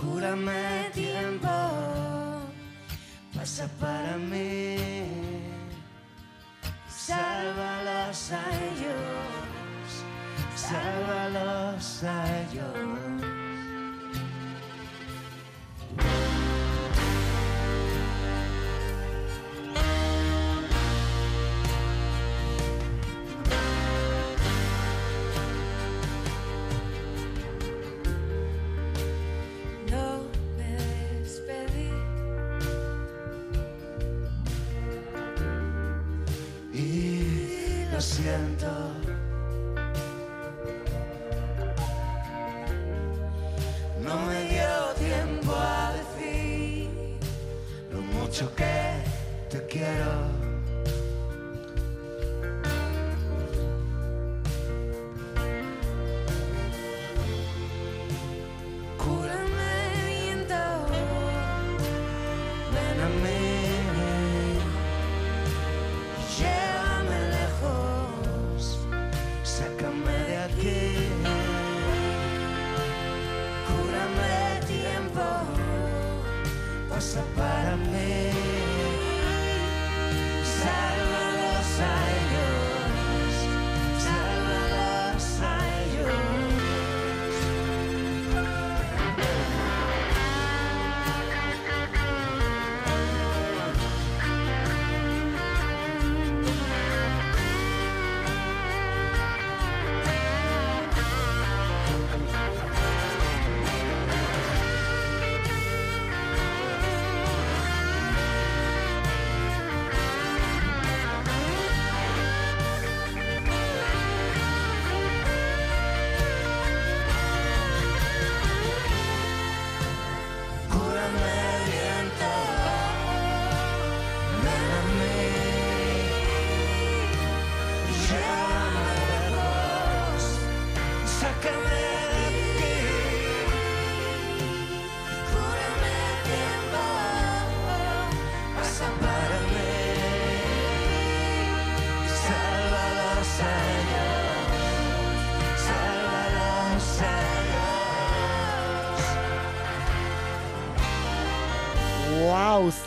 Cúrame 0.00 0.90
tiempo, 0.94 1.48
pasa 3.34 3.68
para 3.80 4.16
mí. 4.16 4.76
Sálvalos 6.88 8.30
a 8.30 8.42
ellos, 8.68 9.90
sálvalos 10.54 12.04
a 12.04 12.42
ellos. 12.42 13.07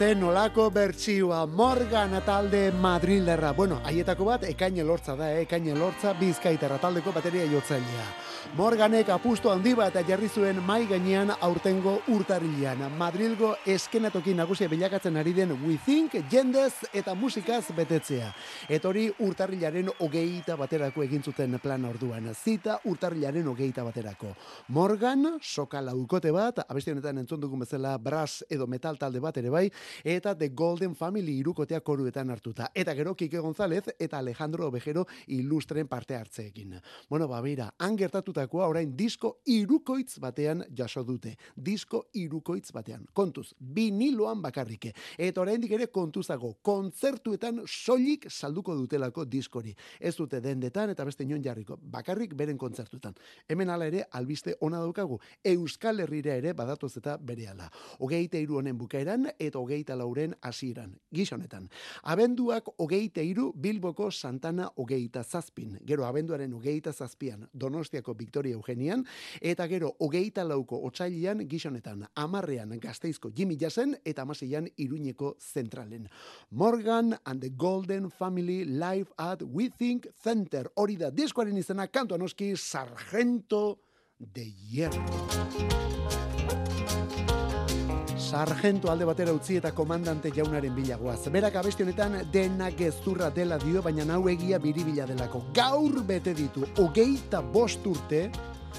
Ze 0.02 0.16
nolako 0.16 0.70
bertsioa 0.74 1.46
Morgan 1.46 2.16
talde 2.26 2.72
Madrilderra. 2.72 3.52
Bueno, 3.54 3.78
haietako 3.86 4.26
bat 4.32 4.48
ekaine 4.50 4.82
lortza 4.88 5.14
da, 5.20 5.30
eh? 5.36 5.44
ekaine 5.44 5.78
lortza 5.78 6.16
bizkaiterra 6.18 6.82
taldeko 6.82 7.14
bateria 7.14 7.46
jotzailea. 7.54 8.10
Morganek 8.52 9.08
apustu 9.08 9.48
handi 9.48 9.72
bat 9.72 9.96
jarri 10.04 10.28
zuen 10.28 10.58
mai 10.68 10.82
gainean 10.86 11.30
aurtengo 11.40 11.94
urtarrilean. 12.12 12.82
Madrilgo 13.00 13.54
eskenatoki 13.66 14.34
nagusia 14.36 14.68
bilakatzen 14.68 15.16
ari 15.16 15.32
den 15.32 15.54
We 15.64 15.78
Think 15.86 16.18
jendez 16.30 16.74
eta 16.94 17.14
musikaz 17.16 17.72
betetzea. 17.72 18.34
Etori 18.68 19.06
urtarrilaren 19.24 19.88
hogeita 20.00 20.58
baterako 20.60 21.04
egin 21.06 21.24
zuten 21.24 21.56
plan 21.64 21.86
orduan. 21.86 22.28
Zita 22.36 22.78
urtarrilaren 22.92 23.48
hogeita 23.48 23.86
baterako. 23.88 24.34
Morgan, 24.68 25.38
soka 25.42 25.80
laukote 25.80 26.32
bat, 26.36 26.60
abesti 26.68 26.92
honetan 26.92 27.24
entzun 27.24 27.40
dugun 27.40 27.64
bezala 27.64 27.98
brass 27.98 28.44
edo 28.50 28.68
metal 28.68 29.00
talde 29.00 29.24
bat 29.24 29.38
ere 29.38 29.50
bai, 29.50 29.70
eta 30.04 30.36
The 30.36 30.50
Golden 30.50 30.96
Family 30.96 31.38
irukotea 31.40 31.80
koruetan 31.80 32.30
hartuta. 32.30 32.68
Eta 32.76 32.96
gero 33.00 33.16
Kike 33.16 33.40
González 33.40 33.96
eta 33.98 34.20
Alejandro 34.20 34.68
Ovejero 34.68 35.08
ilustren 35.28 35.88
parte 35.88 36.18
hartzeekin. 36.18 36.82
Bueno, 37.08 37.30
ba, 37.30 37.42
han 37.78 37.96
gertatutakoa 38.42 38.68
orain 38.68 38.98
disko 38.98 39.42
irukoitz 39.46 40.20
batean 40.20 40.64
jaso 40.78 41.04
dute. 41.04 41.36
Disko 41.56 42.06
irukoitz 42.14 42.72
batean. 42.74 43.06
Kontuz, 43.14 43.54
biniloan 43.60 44.42
bakarrike. 44.42 44.94
Eta 45.18 45.42
oraindik 45.42 45.72
ere 45.72 45.88
kontuzago, 45.88 46.58
kontzertuetan 46.62 47.62
soilik 47.68 48.28
salduko 48.30 48.76
dutelako 48.76 49.26
diskori. 49.26 49.74
Ez 50.00 50.16
dute 50.16 50.42
dendetan 50.42 50.90
eta 50.90 51.06
beste 51.06 51.24
inon 51.24 51.44
jarriko. 51.44 51.78
Bakarrik 51.82 52.36
beren 52.36 52.58
kontzertuetan. 52.58 53.14
Hemen 53.48 53.70
hala 53.70 53.86
ere, 53.86 54.06
albiste 54.12 54.56
ona 54.62 54.80
daukagu. 54.80 55.20
Euskal 55.44 56.00
Herrira 56.00 56.36
ere 56.36 56.54
badatoz 56.54 56.98
eta 56.98 57.18
berehala. 57.18 57.70
Hogeita 58.00 58.38
iru 58.38 58.58
honen 58.58 58.78
bukaeran 58.78 59.28
eta 59.38 59.60
hogeita 59.60 59.96
lauren 59.96 60.36
hasieran. 60.42 60.96
Gizonetan. 61.14 61.70
Abenduak 62.04 62.68
hogeita 62.78 63.22
iru 63.22 63.52
Bilboko 63.54 64.12
Santana 64.12 64.70
hogeita 64.76 65.24
zazpin. 65.24 65.78
Gero 65.86 66.06
abenduaren 66.06 66.54
hogeita 66.54 66.94
zazpian 66.94 67.48
Donostiako 67.54 68.16
Victoria 68.32 68.56
Eugenian. 68.56 69.04
Eta 69.42 69.68
gero 69.68 69.92
hogeita 70.00 70.46
lauko 70.48 70.80
otsailian 70.88 71.44
gizonetan. 71.52 72.08
Amarrean 72.16 72.72
gazteizko 72.80 73.34
Jimmy 73.36 73.58
Jassen 73.60 73.98
eta 74.06 74.24
amaseian 74.24 74.70
iruñeko 74.78 75.36
zentralen. 75.40 76.08
Morgan 76.52 77.18
and 77.26 77.42
the 77.42 77.50
Golden 77.50 78.10
Family 78.10 78.64
Live 78.64 79.12
at 79.18 79.44
We 79.44 79.70
Think 79.70 80.08
Center. 80.24 80.72
Hori 80.76 80.96
da 80.96 81.12
diskoaren 81.12 81.58
izena 81.58 81.88
kantu 81.88 82.16
anoski 82.16 82.56
Sargento 82.56 83.80
de 84.18 84.46
Hierro. 84.46 86.31
Sargento 88.32 88.88
alde 88.88 89.04
batera 89.04 89.34
utzi 89.36 89.58
eta 89.60 89.74
komandante 89.76 90.30
jaunaren 90.32 90.72
bilagoaz. 90.72 91.26
Berak 91.34 91.58
abesti 91.60 91.84
honetan 91.84 92.14
dena 92.32 92.70
gezurra 92.72 93.28
dela 93.30 93.58
dio, 93.60 93.82
baina 93.84 94.06
hau 94.16 94.30
egia 94.32 94.58
biribila 94.58 95.04
delako. 95.10 95.42
Gaur 95.54 96.00
bete 96.08 96.32
ditu, 96.38 96.64
hogeita 96.80 97.42
bost 97.42 97.84
urte, 97.92 98.30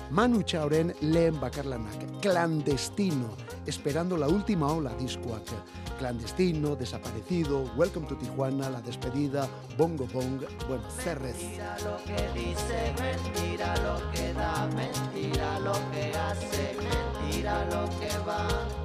Manu 0.09 0.41
Txaoren 0.41 0.95
lehen 1.03 1.37
bakarlanak, 1.41 2.07
Clandestino, 2.25 3.37
Esperando 3.67 4.17
la 4.17 4.27
última 4.27 4.73
ola 4.73 4.95
diskoak. 4.99 5.53
Clandestino, 5.99 6.75
Desaparecido, 6.75 7.71
Welcome 7.77 8.07
to 8.09 8.17
Tijuana, 8.17 8.71
La 8.71 8.81
Despedida, 8.81 9.47
Bongo 9.77 10.07
Bong, 10.15 10.41
bueno, 10.67 10.83
zerrez. 11.05 11.37
Mentira 11.37 11.77
lo 11.85 11.97
que 12.05 12.41
dice, 12.41 12.95
mentira 12.99 13.77
lo 13.85 14.11
que 14.13 14.33
da, 14.33 14.67
mentira 14.75 15.61
lo 15.61 15.75
que 15.93 16.17
hace, 16.17 16.75
mentira 16.81 17.65
lo 17.67 17.85
que 18.01 18.19
va. 18.27 18.82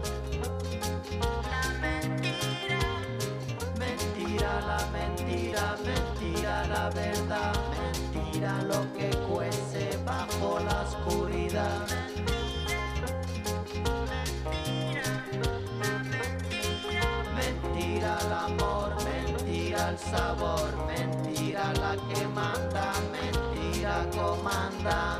Mentira 4.48 4.62
la 4.62 4.88
mentira, 4.92 5.76
mentira 5.84 6.68
la 6.68 6.90
verdad, 6.90 7.54
mentira 8.14 8.62
lo 8.64 8.94
que 8.94 9.10
cuece 9.30 9.98
bajo 10.06 10.60
la 10.60 10.82
oscuridad. 10.84 11.88
Mentira 17.36 18.18
el 18.22 18.34
amor, 18.34 18.96
mentira 19.04 19.90
el 19.90 19.98
sabor, 19.98 20.72
mentira 20.88 21.74
la 21.74 21.96
que 22.14 22.28
manda, 22.28 22.94
mentira 23.12 24.06
comanda. 24.16 25.20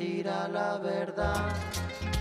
Mentira 0.00 0.48
la 0.48 0.78
verdad. 0.78 2.19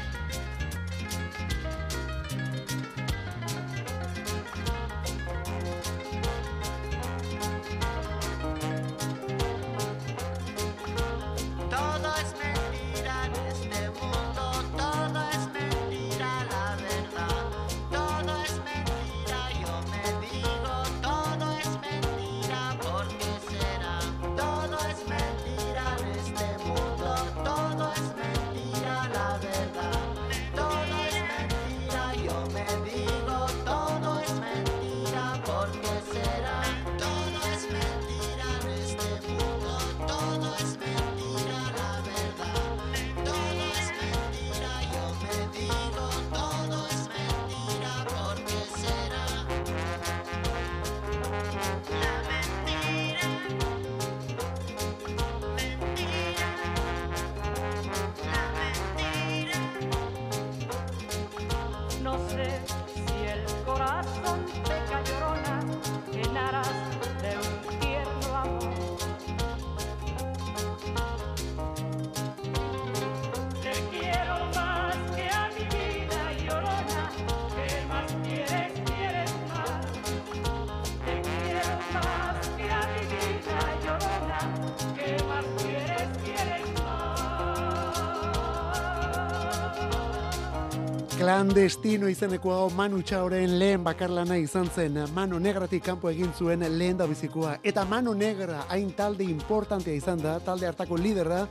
Clandestino 91.20 92.08
izeneko 92.08 92.54
hau 92.56 92.68
Manu 92.72 93.02
Txaoren 93.04 93.58
lehen 93.60 93.82
bakarlana 93.84 94.38
izan 94.40 94.70
zen. 94.72 94.96
Mano 95.12 95.36
Negratik 95.44 95.84
kanpo 95.84 96.08
egin 96.08 96.30
zuen 96.32 96.64
lehen 96.80 96.96
da 97.02 97.08
bizikoa. 97.12 97.58
Eta 97.60 97.84
Mano 97.84 98.14
Negra 98.16 98.62
hain 98.72 98.94
talde 98.96 99.28
importantea 99.28 99.98
izan 100.00 100.24
da, 100.24 100.38
talde 100.40 100.70
hartako 100.70 100.96
liderra, 100.96 101.42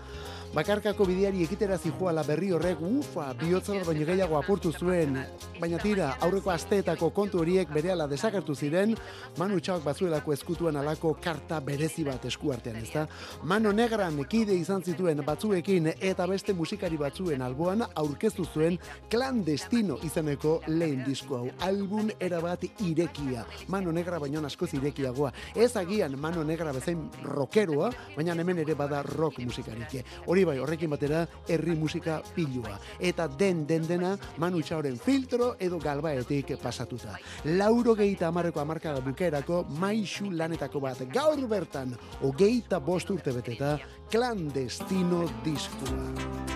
bakarkako 0.54 1.04
bideari 1.08 1.42
ekitera 1.44 1.76
zijoala 1.76 2.22
berri 2.24 2.50
horrek, 2.52 2.80
ufa, 2.80 3.32
bihotza 3.38 3.74
bat 3.76 3.86
baino 3.86 4.06
gehiago 4.06 4.38
apurtu 4.38 4.72
zuen. 4.72 5.18
Baina 5.60 5.78
tira, 5.82 6.12
aurreko 6.24 6.50
asteetako 6.50 7.10
kontu 7.14 7.40
horiek 7.42 7.70
berehala 7.74 8.06
desagertu 8.08 8.54
ziren, 8.54 8.94
Manu 9.38 9.60
Txaok 9.60 9.84
batzuelako 9.84 10.32
eskutuan 10.32 10.76
alako 10.80 11.14
karta 11.22 11.60
berezi 11.60 12.04
bat 12.06 12.24
eskuartean, 12.24 12.78
ezta? 12.82 13.06
Mano 13.42 13.72
Negran 13.72 14.18
kide 14.30 14.54
izan 14.56 14.82
zituen 14.82 15.22
batzuekin 15.26 15.92
eta 15.94 16.26
beste 16.26 16.54
musikari 16.54 16.96
batzuen 16.96 17.42
alboan 17.42 17.84
aurkeztu 17.94 18.46
zuen 18.46 18.78
Clandestino 19.10 19.98
izeneko 20.06 20.58
lehen 20.68 21.04
disko 21.06 21.42
hau. 21.42 21.50
Album 21.66 22.10
erabat 22.20 22.64
irekia. 22.86 23.44
Mano 23.68 23.92
Negra 23.92 24.18
baino 24.18 24.44
askoz 24.46 24.72
irekiagoa. 24.74 25.32
Ez 25.54 25.76
agian 25.76 26.18
Mano 26.20 26.44
Negra 26.44 26.72
bezain 26.72 27.08
rockeroa, 27.24 27.90
baina 28.16 28.34
hemen 28.38 28.58
ere 28.64 28.74
bada 28.74 29.02
rock 29.02 29.38
musikarik. 29.44 30.04
Hori 30.26 30.37
bai, 30.44 30.58
horrekin 30.58 30.90
batera 30.90 31.24
herri 31.48 31.74
musika 31.76 32.20
pilua. 32.34 32.78
Eta 33.00 33.28
den 33.28 33.66
den 33.66 33.86
dena 33.86 34.16
Manu 34.38 34.62
Txaoren 34.62 34.98
filtro 34.98 35.54
edo 35.58 35.78
galbaetik 35.78 36.56
pasatuta. 36.62 37.18
Lauro 37.44 37.94
geita 37.94 38.28
amarreko 38.28 38.60
amarkada 38.60 39.00
bukerako 39.00 39.64
maixu 39.78 40.30
lanetako 40.30 40.80
bat. 40.80 41.02
Gaur 41.12 41.46
bertan, 41.48 41.96
hogeita 42.22 42.80
bost 42.80 43.10
urte 43.10 43.32
beteta, 43.32 43.78
clandestino 44.10 45.24
diskua. 45.44 46.46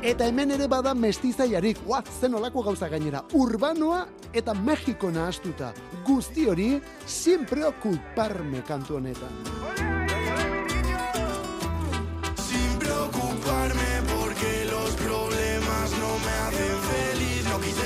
Eta 0.00 0.24
hemen 0.24 0.54
ere 0.54 0.64
bada 0.64 0.94
mestizaiarik, 0.96 1.82
ua, 1.86 2.00
zen 2.00 2.34
olako 2.38 2.62
gauza 2.70 2.88
gainera, 2.88 3.20
urbanoa 3.36 4.06
eta 4.32 4.54
Mexiko 4.56 5.10
nahaztuta. 5.12 5.74
Guzti 6.06 6.48
hori, 6.48 6.70
siempre 7.04 7.66
ocuparme 7.68 8.64
kantu 8.64 8.96
honetan. 8.96 9.99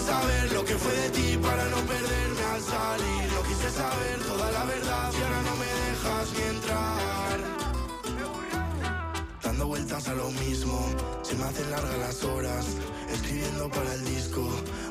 Saber 0.05 0.53
lo 0.53 0.65
que 0.65 0.75
fue 0.77 0.93
de 0.93 1.11
ti 1.11 1.39
para 1.39 1.65
no 1.69 1.77
perderme 1.77 2.45
al 2.55 2.63
salir. 2.63 3.33
No 3.33 3.43
quise 3.49 3.71
saber 3.71 4.19
toda 4.29 4.51
la 4.53 4.65
verdad 4.65 5.13
y 5.13 5.23
ahora 5.23 5.43
no 5.49 5.55
me 5.63 5.71
dejas 5.85 6.27
ni 6.37 6.43
entrar. 6.57 7.39
Dando 9.43 9.67
vueltas 9.67 10.09
a 10.09 10.15
lo 10.15 10.31
mismo, 10.31 10.77
se 11.23 11.35
me 11.37 11.45
hacen 11.45 11.71
largas 11.71 11.99
las 11.99 12.25
horas. 12.25 12.67
Escribiendo 13.13 13.69
para 13.71 13.95
el 13.95 14.05
disco, 14.05 14.43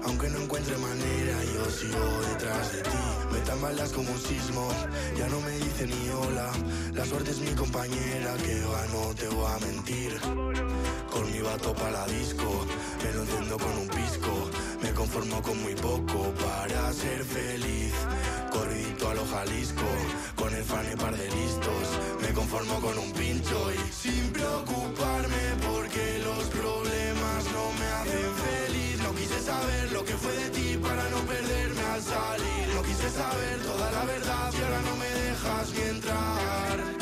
aunque 0.05 0.29
no 0.29 0.39
encuentre 0.39 0.77
manera, 0.77 1.35
yo 1.53 1.65
sigo 1.69 2.05
detrás 2.29 2.71
de 2.73 2.81
ti. 2.81 3.03
Me 3.31 3.39
tambaleas 3.39 3.91
como 3.91 4.09
un 4.11 4.19
sismo, 4.19 4.69
ya 5.17 5.27
no 5.27 5.41
me 5.41 5.51
dice 5.57 5.87
ni 5.87 6.09
hola. 6.09 6.49
La 6.93 7.05
suerte 7.05 7.31
es 7.31 7.39
mi 7.39 7.53
compañera, 7.53 8.33
que 8.45 8.55
va, 8.65 8.85
no 8.93 9.13
te 9.15 9.27
voy 9.27 9.51
a 9.51 9.59
mentir. 9.65 10.19
Con 11.11 11.31
mi 11.31 11.41
vato 11.41 11.73
para 11.73 12.05
disco, 12.07 12.65
me 13.03 13.13
lo 13.13 13.21
entiendo 13.23 13.57
con 13.57 13.77
un 13.77 13.87
pisco. 13.89 14.49
Me 14.93 14.99
conformo 14.99 15.41
con 15.41 15.63
muy 15.63 15.73
poco 15.73 16.31
para 16.35 16.93
ser 16.93 17.25
feliz. 17.25 17.93
Corridito 18.51 19.09
a 19.09 19.15
lo 19.15 19.25
Jalisco, 19.25 19.89
con 20.35 20.53
el 20.53 20.63
fan 20.63 20.85
y 20.93 20.95
par 20.95 21.17
de 21.17 21.31
listos. 21.31 21.85
Me 22.21 22.31
conformo 22.31 22.79
con 22.79 22.99
un 22.99 23.11
pincho 23.13 23.71
y 23.73 23.91
sin 23.91 24.31
preocuparme 24.31 25.43
porque 25.67 26.19
los 26.23 26.43
problemas 26.45 27.43
no 27.55 27.71
me 27.79 27.87
hacen 27.97 28.31
feliz. 28.45 29.01
No 29.01 29.15
quise 29.15 29.41
saber 29.41 29.91
lo 29.93 30.05
que 30.05 30.13
fue 30.13 30.31
de 30.31 30.49
ti 30.51 30.77
para 30.77 31.09
no 31.09 31.17
perderme 31.25 31.81
al 31.81 32.01
salir. 32.03 32.67
No 32.75 32.83
quise 32.83 33.09
saber 33.09 33.59
toda 33.65 33.91
la 33.91 34.05
verdad 34.05 34.53
y 34.53 34.61
ahora 34.61 34.81
no 34.81 34.95
me 34.97 35.09
dejas 35.09 35.73
ni 35.73 35.81
entrar. 35.89 36.92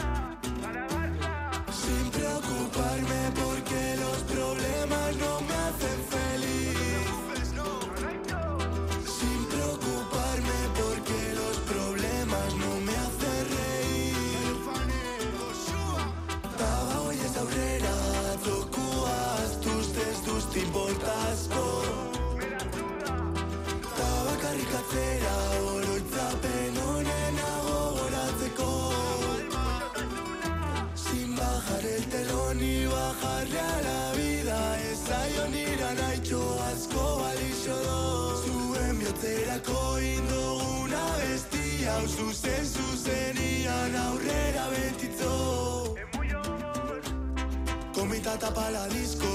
Tapa 48.41 48.71
la 48.71 48.87
disco. 48.87 49.27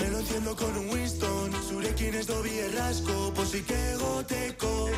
Me 0.00 0.08
lo 0.08 0.18
enciendo 0.18 0.56
con 0.56 0.76
un 0.76 0.90
Winston. 0.90 1.52
Zurekin 1.68 2.14
ez 2.14 2.26
dobi 2.26 2.58
errasko 2.58 3.32
Pozik 3.32 3.70
egoteko 3.70 4.90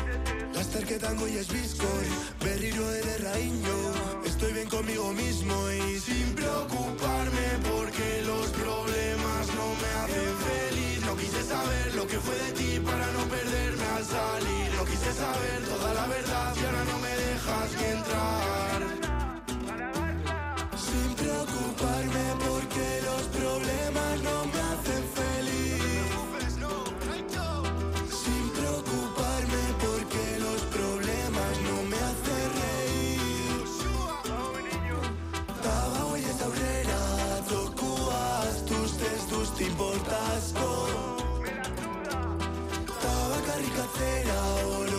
Lasterketan 0.55 1.15
goiez 1.17 1.47
bizkor 1.47 2.03
Berriro 2.43 2.89
ederra 2.89 3.37
ino 3.37 3.77
Estoy 4.25 4.53
bien 4.53 4.67
conmigo 4.67 5.13
mismo 5.13 5.53
Y 5.69 5.99
sin 5.99 6.33
preocuparme 6.33 7.45
Porque 7.69 8.23
los 8.25 8.47
problemas 8.49 9.45
no 9.53 9.67
me 9.81 9.89
hacen 10.01 10.33
feliz. 10.49 11.05
No 11.05 11.15
quise 11.15 11.43
saber 11.43 11.93
lo 11.93 12.07
que 12.07 12.17
fue 12.19 12.35
de 12.45 12.51
ti 12.53 12.79
Para 12.79 13.05
no 13.11 13.23
perderme 13.29 13.85
al 13.95 14.05
salir. 14.05 14.67
No 14.75 14.85
quise 14.85 15.13
saber 15.13 15.59
toda 15.69 15.93
la 15.93 16.07
verdad 16.07 16.55
Y 16.59 16.65
ahora 16.65 16.83
no 16.85 16.97
me 16.97 17.13
dejas 17.25 17.69
ni 17.77 17.85
entrar 17.93 18.60
será 44.01 44.90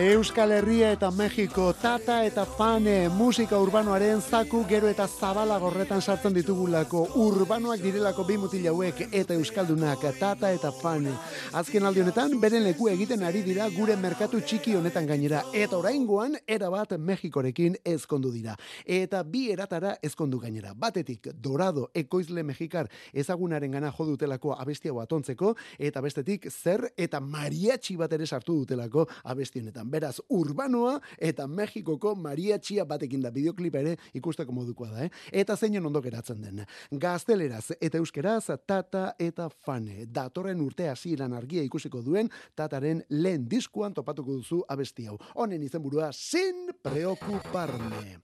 Euskal 0.00 0.52
Herria 0.56 0.94
eta 0.94 1.10
Mexiko 1.12 1.74
tata 1.76 2.22
eta 2.24 2.46
fane 2.48 3.10
musika 3.12 3.58
urbanoaren 3.60 4.22
zaku 4.22 4.62
gero 4.64 4.88
eta 4.88 5.04
zabala 5.04 5.58
gorretan 5.60 6.00
sartzen 6.00 6.32
ditugulako 6.32 7.02
urbanoak 7.20 7.82
direlako 7.84 8.24
bi 8.24 8.38
mutil 8.40 8.64
hauek 8.70 9.02
eta 9.10 9.36
euskaldunak 9.36 10.06
tata 10.18 10.52
eta 10.56 10.70
fane. 10.72 11.12
Azken 11.52 11.84
aldi 11.84 12.00
honetan 12.00 12.38
beren 12.40 12.64
leku 12.64 12.88
egiten 12.88 13.26
ari 13.28 13.42
dira 13.44 13.66
gure 13.74 13.96
merkatu 14.00 14.40
txiki 14.40 14.78
honetan 14.78 15.04
gainera 15.10 15.42
eta 15.52 15.76
oraingoan 15.76 16.38
era 16.48 16.70
bat 16.72 16.96
Mexikorekin 16.96 17.76
ezkondu 17.84 18.32
dira. 18.32 18.56
Eta 18.86 19.20
bi 19.22 19.50
eratara 19.52 19.98
ezkondu 20.02 20.40
gainera. 20.40 20.72
Batetik 20.72 21.28
Dorado 21.34 21.90
ekoizle 21.92 22.42
mexikar 22.42 22.88
ezagunaren 23.12 23.76
gana 23.76 23.92
jo 23.92 24.08
dutelako 24.14 24.56
abesti 24.56 24.88
hau 24.88 25.02
atontzeko 25.04 25.54
eta 25.78 26.00
bestetik 26.00 26.48
zer 26.48 26.88
eta 26.96 27.20
mariachi 27.20 28.00
bat 28.00 28.16
ere 28.16 28.26
sartu 28.26 28.62
dutelako 28.64 29.06
abesti 29.24 29.60
honetan. 29.60 29.89
Beraz, 29.90 30.20
urbanoa 30.28 30.98
eta 31.18 31.46
Mexikoko 31.50 32.14
mariachia 32.14 32.84
batekin 32.86 33.22
da 33.24 33.32
bideoklipa 33.34 33.82
ere 33.82 33.96
ikusteko 34.14 34.54
modukoa 34.54 34.90
da, 34.92 35.06
eh? 35.06 35.10
Eta 35.42 35.56
zeinen 35.56 35.86
ondo 35.86 36.02
geratzen 36.02 36.40
den. 36.42 36.62
Gazteleraz 36.90 37.72
eta 37.80 37.98
euskeraz 37.98 38.50
tata 38.66 39.14
eta 39.18 39.48
fane. 39.66 40.06
Datorren 40.06 40.60
urte 40.62 40.88
hasieran 40.90 41.34
argia 41.34 41.64
ikusiko 41.66 42.02
duen 42.06 42.30
tataren 42.54 43.02
lehen 43.10 43.48
diskuan 43.50 43.94
topatuko 43.94 44.38
duzu 44.38 44.62
abesti 44.68 45.08
hau. 45.10 45.18
Honen 45.34 45.62
izenburua 45.66 46.12
sin 46.12 46.70
preocuparme. 46.82 48.20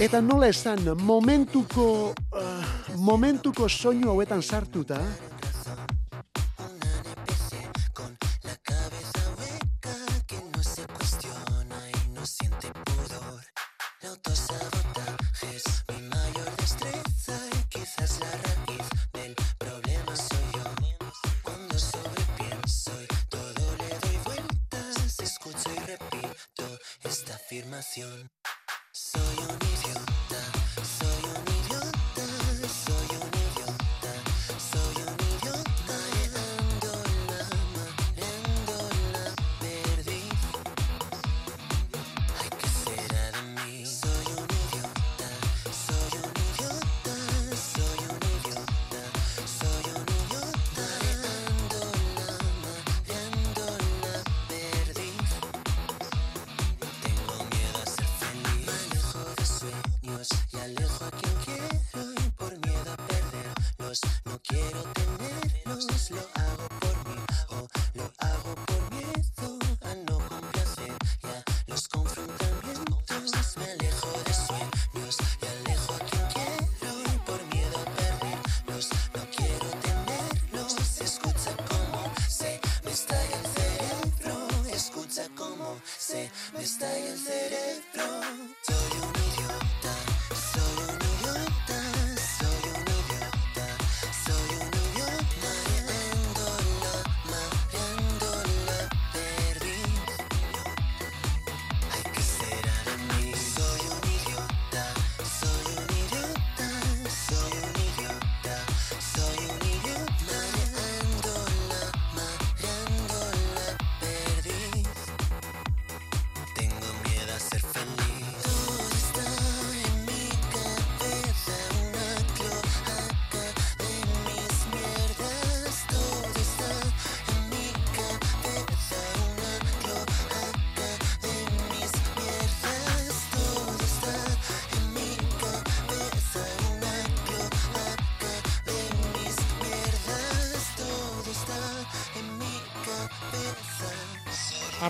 Eta 0.00 0.22
nola 0.24 0.48
esan, 0.48 0.86
momentuko, 1.04 2.14
uh, 2.32 2.96
momentuko 2.96 3.68
soinu 3.68 4.08
hauetan 4.14 4.42
sartuta, 4.42 5.02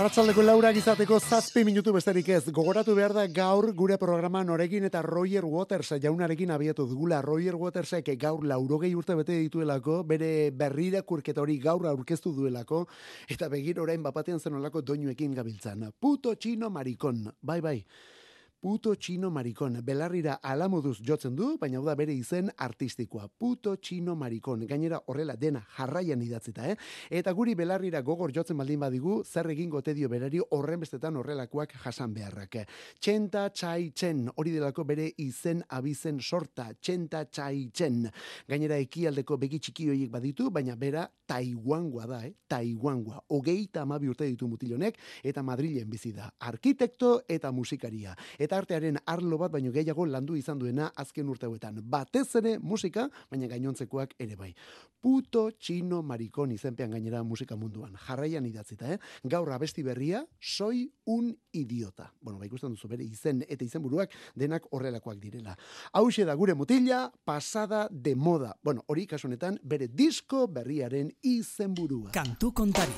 Arratsaldeko 0.03 0.43
laurak 0.43 0.75
izateko 0.81 1.21
zazpi 1.23 1.63
minutu 1.63 1.93
besterik 1.95 2.27
ez. 2.35 2.41
Gogoratu 2.51 2.97
behar 2.99 3.13
da 3.15 3.23
gaur 3.31 3.69
gure 3.79 3.95
programa 4.03 4.41
norekin 4.43 4.83
eta 4.89 4.99
Roger 5.07 5.45
Waters 5.47 5.93
jaunarekin 6.03 6.51
abiatu 6.51 6.89
dugula. 6.91 7.21
Roger 7.23 7.55
Watersek 7.55 8.11
gaur 8.19 8.43
laurogei 8.43 8.91
urte 8.99 9.15
bete 9.15 9.37
dituelako, 9.45 10.01
bere 10.03 10.51
berrira 10.51 11.05
kurketa 11.07 11.45
hori 11.45 11.61
gaur 11.63 11.87
aurkeztu 11.87 12.33
duelako, 12.35 12.89
eta 13.31 13.47
begir 13.53 13.79
orain 13.79 14.03
bapatean 14.03 14.43
zenolako 14.43 14.83
doinuekin 14.83 15.39
gabiltzan. 15.39 15.93
Puto 16.01 16.35
txino 16.35 16.67
marikon, 16.71 17.29
bai 17.41 17.61
bai. 17.61 17.77
Puto 18.63 18.95
txino 18.95 19.27
marikon. 19.35 19.81
Belarrira 19.83 20.37
alamoduz 20.47 21.01
jotzen 21.03 21.35
du, 21.35 21.57
baina 21.59 21.81
da 21.83 21.97
bere 21.99 22.15
izen 22.15 22.51
artistikoa. 22.63 23.27
Puto 23.39 23.75
txino 23.75 24.15
marikon. 24.15 24.63
Gainera 24.71 25.01
horrela 25.11 25.35
dena 25.37 25.65
jarraian 25.77 26.23
idatzita, 26.23 26.69
eh? 26.71 26.77
Eta 27.11 27.33
guri 27.35 27.57
belarrira 27.59 28.01
gogor 28.07 28.31
jotzen 28.33 28.57
baldin 28.57 28.85
badigu, 28.85 29.17
zer 29.27 29.51
egin 29.51 29.71
gote 29.71 29.95
dio 29.99 30.09
berari 30.09 30.39
horren 30.55 30.85
bestetan 30.85 31.19
horrelakoak 31.19 31.75
jasan 31.83 32.15
beharrak. 32.15 32.61
Txenta 33.01 33.49
txai 33.51 33.91
txen, 33.91 34.29
hori 34.37 34.55
delako 34.55 34.87
bere 34.87 35.09
izen 35.19 35.65
abizen 35.69 36.21
sorta, 36.23 36.69
txenta 36.79 37.25
txai 37.27 37.67
txen. 37.75 38.07
Gainera 38.49 38.79
ekialdeko 38.79 39.41
begi 39.43 39.59
txiki 39.59 39.89
horiek 39.91 40.15
baditu, 40.15 40.53
baina 40.55 40.79
bera 40.79 41.09
Taiwangoa 41.33 42.07
da, 42.07 42.23
eh? 42.29 42.33
Taiwangoa. 42.47 43.25
Hogeita 43.33 43.83
amabi 43.83 44.11
urte 44.13 44.27
ditu 44.29 44.47
mutilonek, 44.47 44.99
eta 45.25 45.43
Madrilen 45.43 45.89
bizi 45.91 46.13
da. 46.13 46.29
Arkitekto 46.45 47.23
eta 47.27 47.51
musikaria. 47.57 48.15
Eta 48.39 48.52
artearen 48.57 48.99
arlo 49.07 49.39
bat 49.39 49.53
baino 49.53 49.73
gehiago 49.73 50.07
landu 50.07 50.37
izan 50.37 50.59
duena 50.59 50.91
azken 50.97 51.29
urte 51.29 51.47
hauetan. 51.47 51.81
Batez 51.83 52.29
ere 52.41 52.59
musika, 52.59 53.09
baina 53.31 53.49
gainontzekoak 53.49 54.15
ere 54.19 54.37
bai. 54.37 54.53
Puto 55.03 55.49
txino 55.59 56.03
marikon 56.07 56.53
izenpean 56.55 56.93
gainera 56.95 57.23
musika 57.27 57.57
munduan. 57.57 57.97
Jarraian 58.07 58.47
idatzita, 58.47 58.93
eh? 58.95 58.99
Gaur 59.25 59.51
abesti 59.53 59.83
berria, 59.83 60.25
soy 60.41 60.85
un 61.07 61.33
idiota. 61.53 62.13
Bueno, 62.21 62.39
ba 62.39 62.47
ikusten 62.47 62.77
duzu 62.77 62.89
bere 62.89 63.05
izen 63.05 63.43
eta 63.49 63.65
izenburuak 63.65 64.15
denak 64.37 64.69
horrelakoak 64.71 65.19
direla. 65.23 65.57
Hauxe 65.93 66.25
da 66.25 66.35
gure 66.35 66.55
mutila, 66.55 67.11
pasada 67.25 67.89
de 67.91 68.15
moda. 68.15 68.55
Bueno, 68.63 68.85
hori 68.87 69.07
kasu 69.07 69.27
honetan 69.29 69.59
bere 69.63 69.89
disko 69.89 70.47
berriaren 70.47 71.11
izenburua. 71.23 72.13
Kantu 72.15 72.53
kontari. 72.53 72.95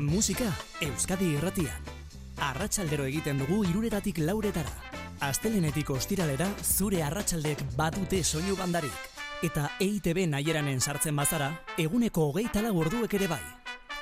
Musika 0.00 0.52
Euskadi 0.80 1.34
irratian. 1.36 1.99
Arratsaldero 2.40 3.04
egiten 3.04 3.42
dugu 3.42 3.60
iruretatik 3.68 4.18
lauretara. 4.24 4.72
Astelenetik 5.20 5.90
ostiralera 5.92 6.48
zure 6.64 7.02
arratsaldek 7.04 7.62
badute 7.76 8.22
soinu 8.24 8.56
bandarik. 8.56 8.96
Eta 9.44 9.68
EITB 9.80 10.24
nahieranen 10.32 10.80
sartzen 10.80 11.16
bazara, 11.16 11.52
eguneko 11.78 12.30
hogeita 12.30 12.64
lau 12.64 12.74
orduek 12.80 13.20
ere 13.20 13.28
bai. 13.28 13.42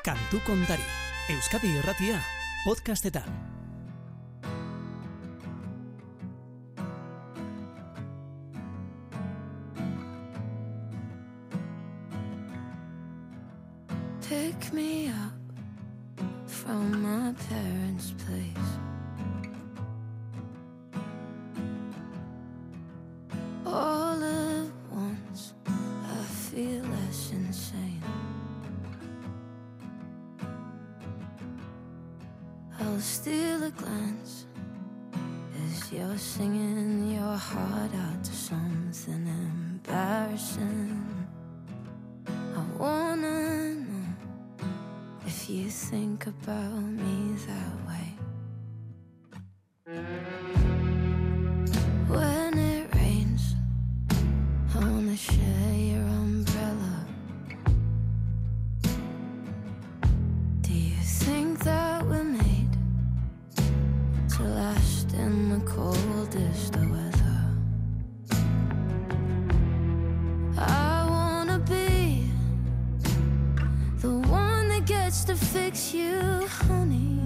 Kantu 0.07 0.43
kontari. 0.47 0.87
Euskadi 1.35 1.75
irratia. 1.81 2.23
Podcastetan. 2.65 3.58
You, 75.79 76.47
honey. 76.49 77.18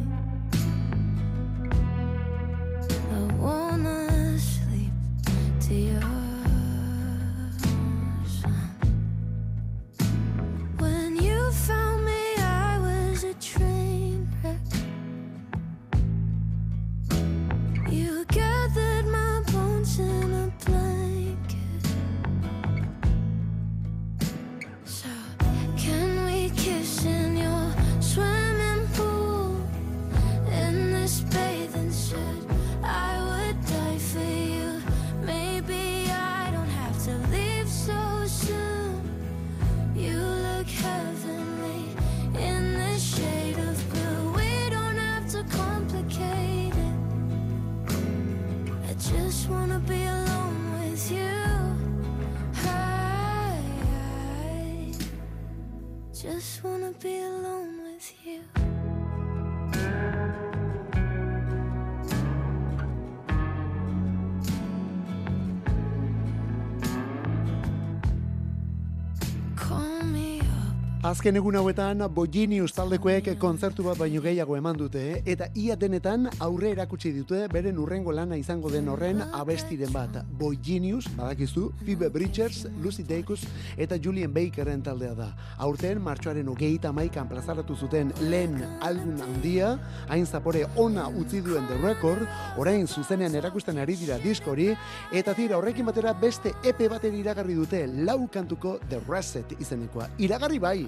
Azken 71.13 71.37
egun 71.37 71.59
hauetan, 71.59 72.01
Boginius 72.17 72.71
taldekoek 72.73 73.27
kontzertu 73.37 73.85
bat 73.85 73.99
baino 74.01 74.23
gehiago 74.25 74.55
eman 74.57 74.79
dute, 74.81 75.01
eh? 75.11 75.17
eta 75.29 75.51
ia 75.61 75.75
denetan 75.77 76.31
aurre 76.41 76.71
erakutsi 76.73 77.11
dute 77.13 77.43
beren 77.53 77.77
urrengo 77.83 78.15
lana 78.17 78.39
izango 78.41 78.71
den 78.73 78.89
horren 78.89 79.21
abestiren 79.21 79.93
bat. 79.93 80.15
Boginius, 80.41 81.11
badakizu, 81.19 81.67
Phoebe 81.83 82.09
Bridgers, 82.15 82.63
Lucy 82.81 83.05
Dacus 83.05 83.43
eta 83.77 83.99
Julian 84.01 84.33
Bakeren 84.33 84.81
taldea 84.87 85.13
da. 85.19 85.27
Aurten, 85.67 86.01
martxoaren 86.01 86.49
hogeita 86.49 86.95
maikan 86.97 87.29
plazaratu 87.29 87.77
zuten 87.77 88.15
lehen 88.23 88.57
album 88.81 89.21
handia, 89.27 89.75
hain 90.09 90.25
zapore 90.25 90.65
ona 90.81 91.11
utzi 91.11 91.43
duen 91.45 91.69
The 91.69 91.77
Record, 91.83 92.25
orain 92.57 92.89
zuzenean 92.89 93.37
erakusten 93.37 93.83
ari 93.85 93.99
dira 94.01 94.17
diskori, 94.25 94.71
eta 95.13 95.37
tira 95.37 95.61
horrekin 95.61 95.93
batera 95.93 96.17
beste 96.17 96.57
epe 96.65 96.89
baten 96.89 97.21
iragarri 97.21 97.61
dute 97.61 97.85
lau 98.01 98.23
kantuko 98.33 98.79
The 98.89 99.05
Reset 99.05 99.59
izenekoa. 99.61 100.09
Iragarri 100.17 100.63
bai, 100.63 100.79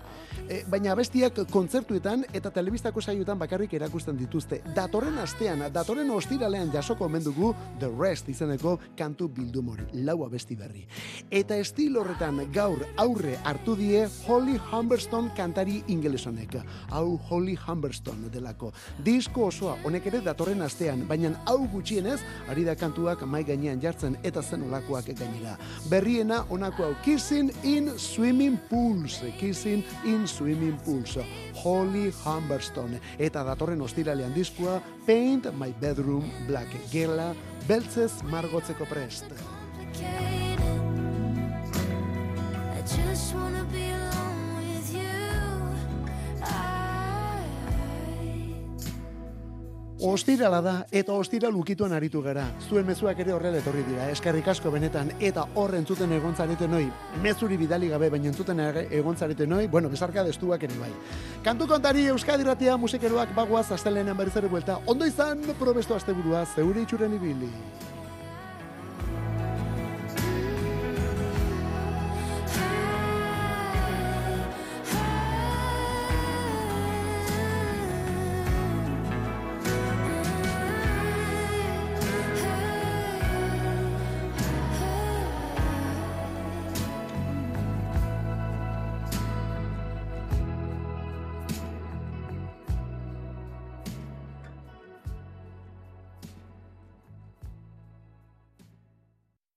e, 0.49 0.63
baina 0.71 0.93
abestiak 0.93 1.41
kontzertuetan 1.51 2.25
eta 2.33 2.51
telebistako 2.51 3.01
saioetan 3.01 3.39
bakarrik 3.39 3.75
erakusten 3.75 4.19
dituzte. 4.19 4.61
Datorren 4.77 5.19
astean, 5.19 5.65
datorren 5.73 6.11
ostiralean 6.11 6.73
jasoko 6.73 7.07
omen 7.07 7.25
dugu 7.25 7.55
The 7.81 7.91
Rest 7.99 8.29
izeneko 8.29 8.79
kantu 8.99 9.29
bildum 9.29 9.73
hori, 9.75 9.87
lau 10.07 10.25
abesti 10.27 10.57
berri. 10.57 10.85
Eta 11.31 11.57
estil 11.61 11.97
horretan 12.01 12.41
gaur 12.53 12.85
aurre 13.01 13.37
hartu 13.45 13.77
die 13.79 14.05
Holly 14.27 14.59
Humberstone 14.71 15.33
kantari 15.37 15.83
ingelesonek. 15.89 16.59
Hau 16.91 17.19
Holly 17.31 17.57
Humberstone 17.67 18.31
delako. 18.33 18.73
Disko 19.05 19.49
osoa 19.51 19.77
honek 19.85 20.07
ere 20.11 20.21
datorren 20.25 20.63
astean, 20.63 21.07
baina 21.09 21.33
hau 21.51 21.61
gutxienez, 21.73 22.21
ari 22.51 22.65
da 22.65 22.77
kantuak 22.77 23.25
mai 23.27 23.45
gainean 23.45 23.81
jartzen 23.81 24.19
eta 24.23 24.43
zen 24.43 24.67
olakoak 24.69 25.11
gainera. 25.15 25.57
Berriena 25.91 26.45
honako 26.51 26.89
hau 26.89 26.95
Kissing 27.05 27.51
in 27.63 27.91
Swimming 27.99 28.59
Pools, 28.71 29.21
Kissing 29.39 29.85
in 30.05 30.27
Swimming 30.29 30.79
Pools, 30.85 31.19
Holly 31.63 32.13
Humberstone. 32.25 33.01
Eta 33.19 33.43
datorren 33.45 33.81
ostiralean 33.81 34.35
diskua 34.35 34.81
Paint 35.07 35.51
My 35.59 35.73
Bedroom 35.81 36.31
Black, 36.47 36.69
gela 36.93 37.35
beltzez 37.69 38.23
margotzeko 38.31 38.87
prest. 38.87 39.25
I 42.75 42.87
just 42.87 43.35
wanna 43.35 43.65
be 43.73 43.91
alone 43.91 44.57
with 44.57 44.95
you. 44.95 45.01
I 46.43 46.74
Ostirala 50.05 50.59
da 50.61 50.73
eta 50.93 51.15
ostira 51.17 51.49
lukituan 51.49 51.95
aritu 51.97 52.21
gara. 52.21 52.43
Zuen 52.69 52.85
mezuak 52.85 53.23
ere 53.25 53.33
horrela 53.33 53.57
etorri 53.63 53.81
dira. 53.87 54.11
Eskerrik 54.13 54.51
asko 54.53 54.69
benetan 54.75 55.15
eta 55.17 55.47
hor 55.57 55.73
entzuten 55.79 56.13
egontzareten 56.13 56.71
noi. 56.77 56.91
Mezuri 57.25 57.57
bidali 57.57 57.89
gabe 57.89 58.11
baina 58.13 58.29
entzuten 58.29 58.61
ere 58.61 58.83
egontzareten 58.99 59.49
noi, 59.49 59.63
bueno, 59.67 59.89
bezarka 59.89 60.27
destuak 60.29 60.69
ere 60.69 60.77
bai. 60.77 60.91
Kantu 61.47 61.71
kontari 61.73 62.05
Euskadi 62.13 62.45
Ratia 62.45 62.77
musikeroak 62.77 63.33
bagoaz 63.35 63.71
astelenean 63.79 64.21
berriz 64.21 64.37
ere 64.37 64.53
buelta. 64.53 64.77
Ondo 64.85 65.09
izan 65.09 65.41
probesto 65.59 65.97
asteburua 65.97 66.45
zeure 66.55 66.85
itxuren 66.85 67.17
ibili. 67.17 67.49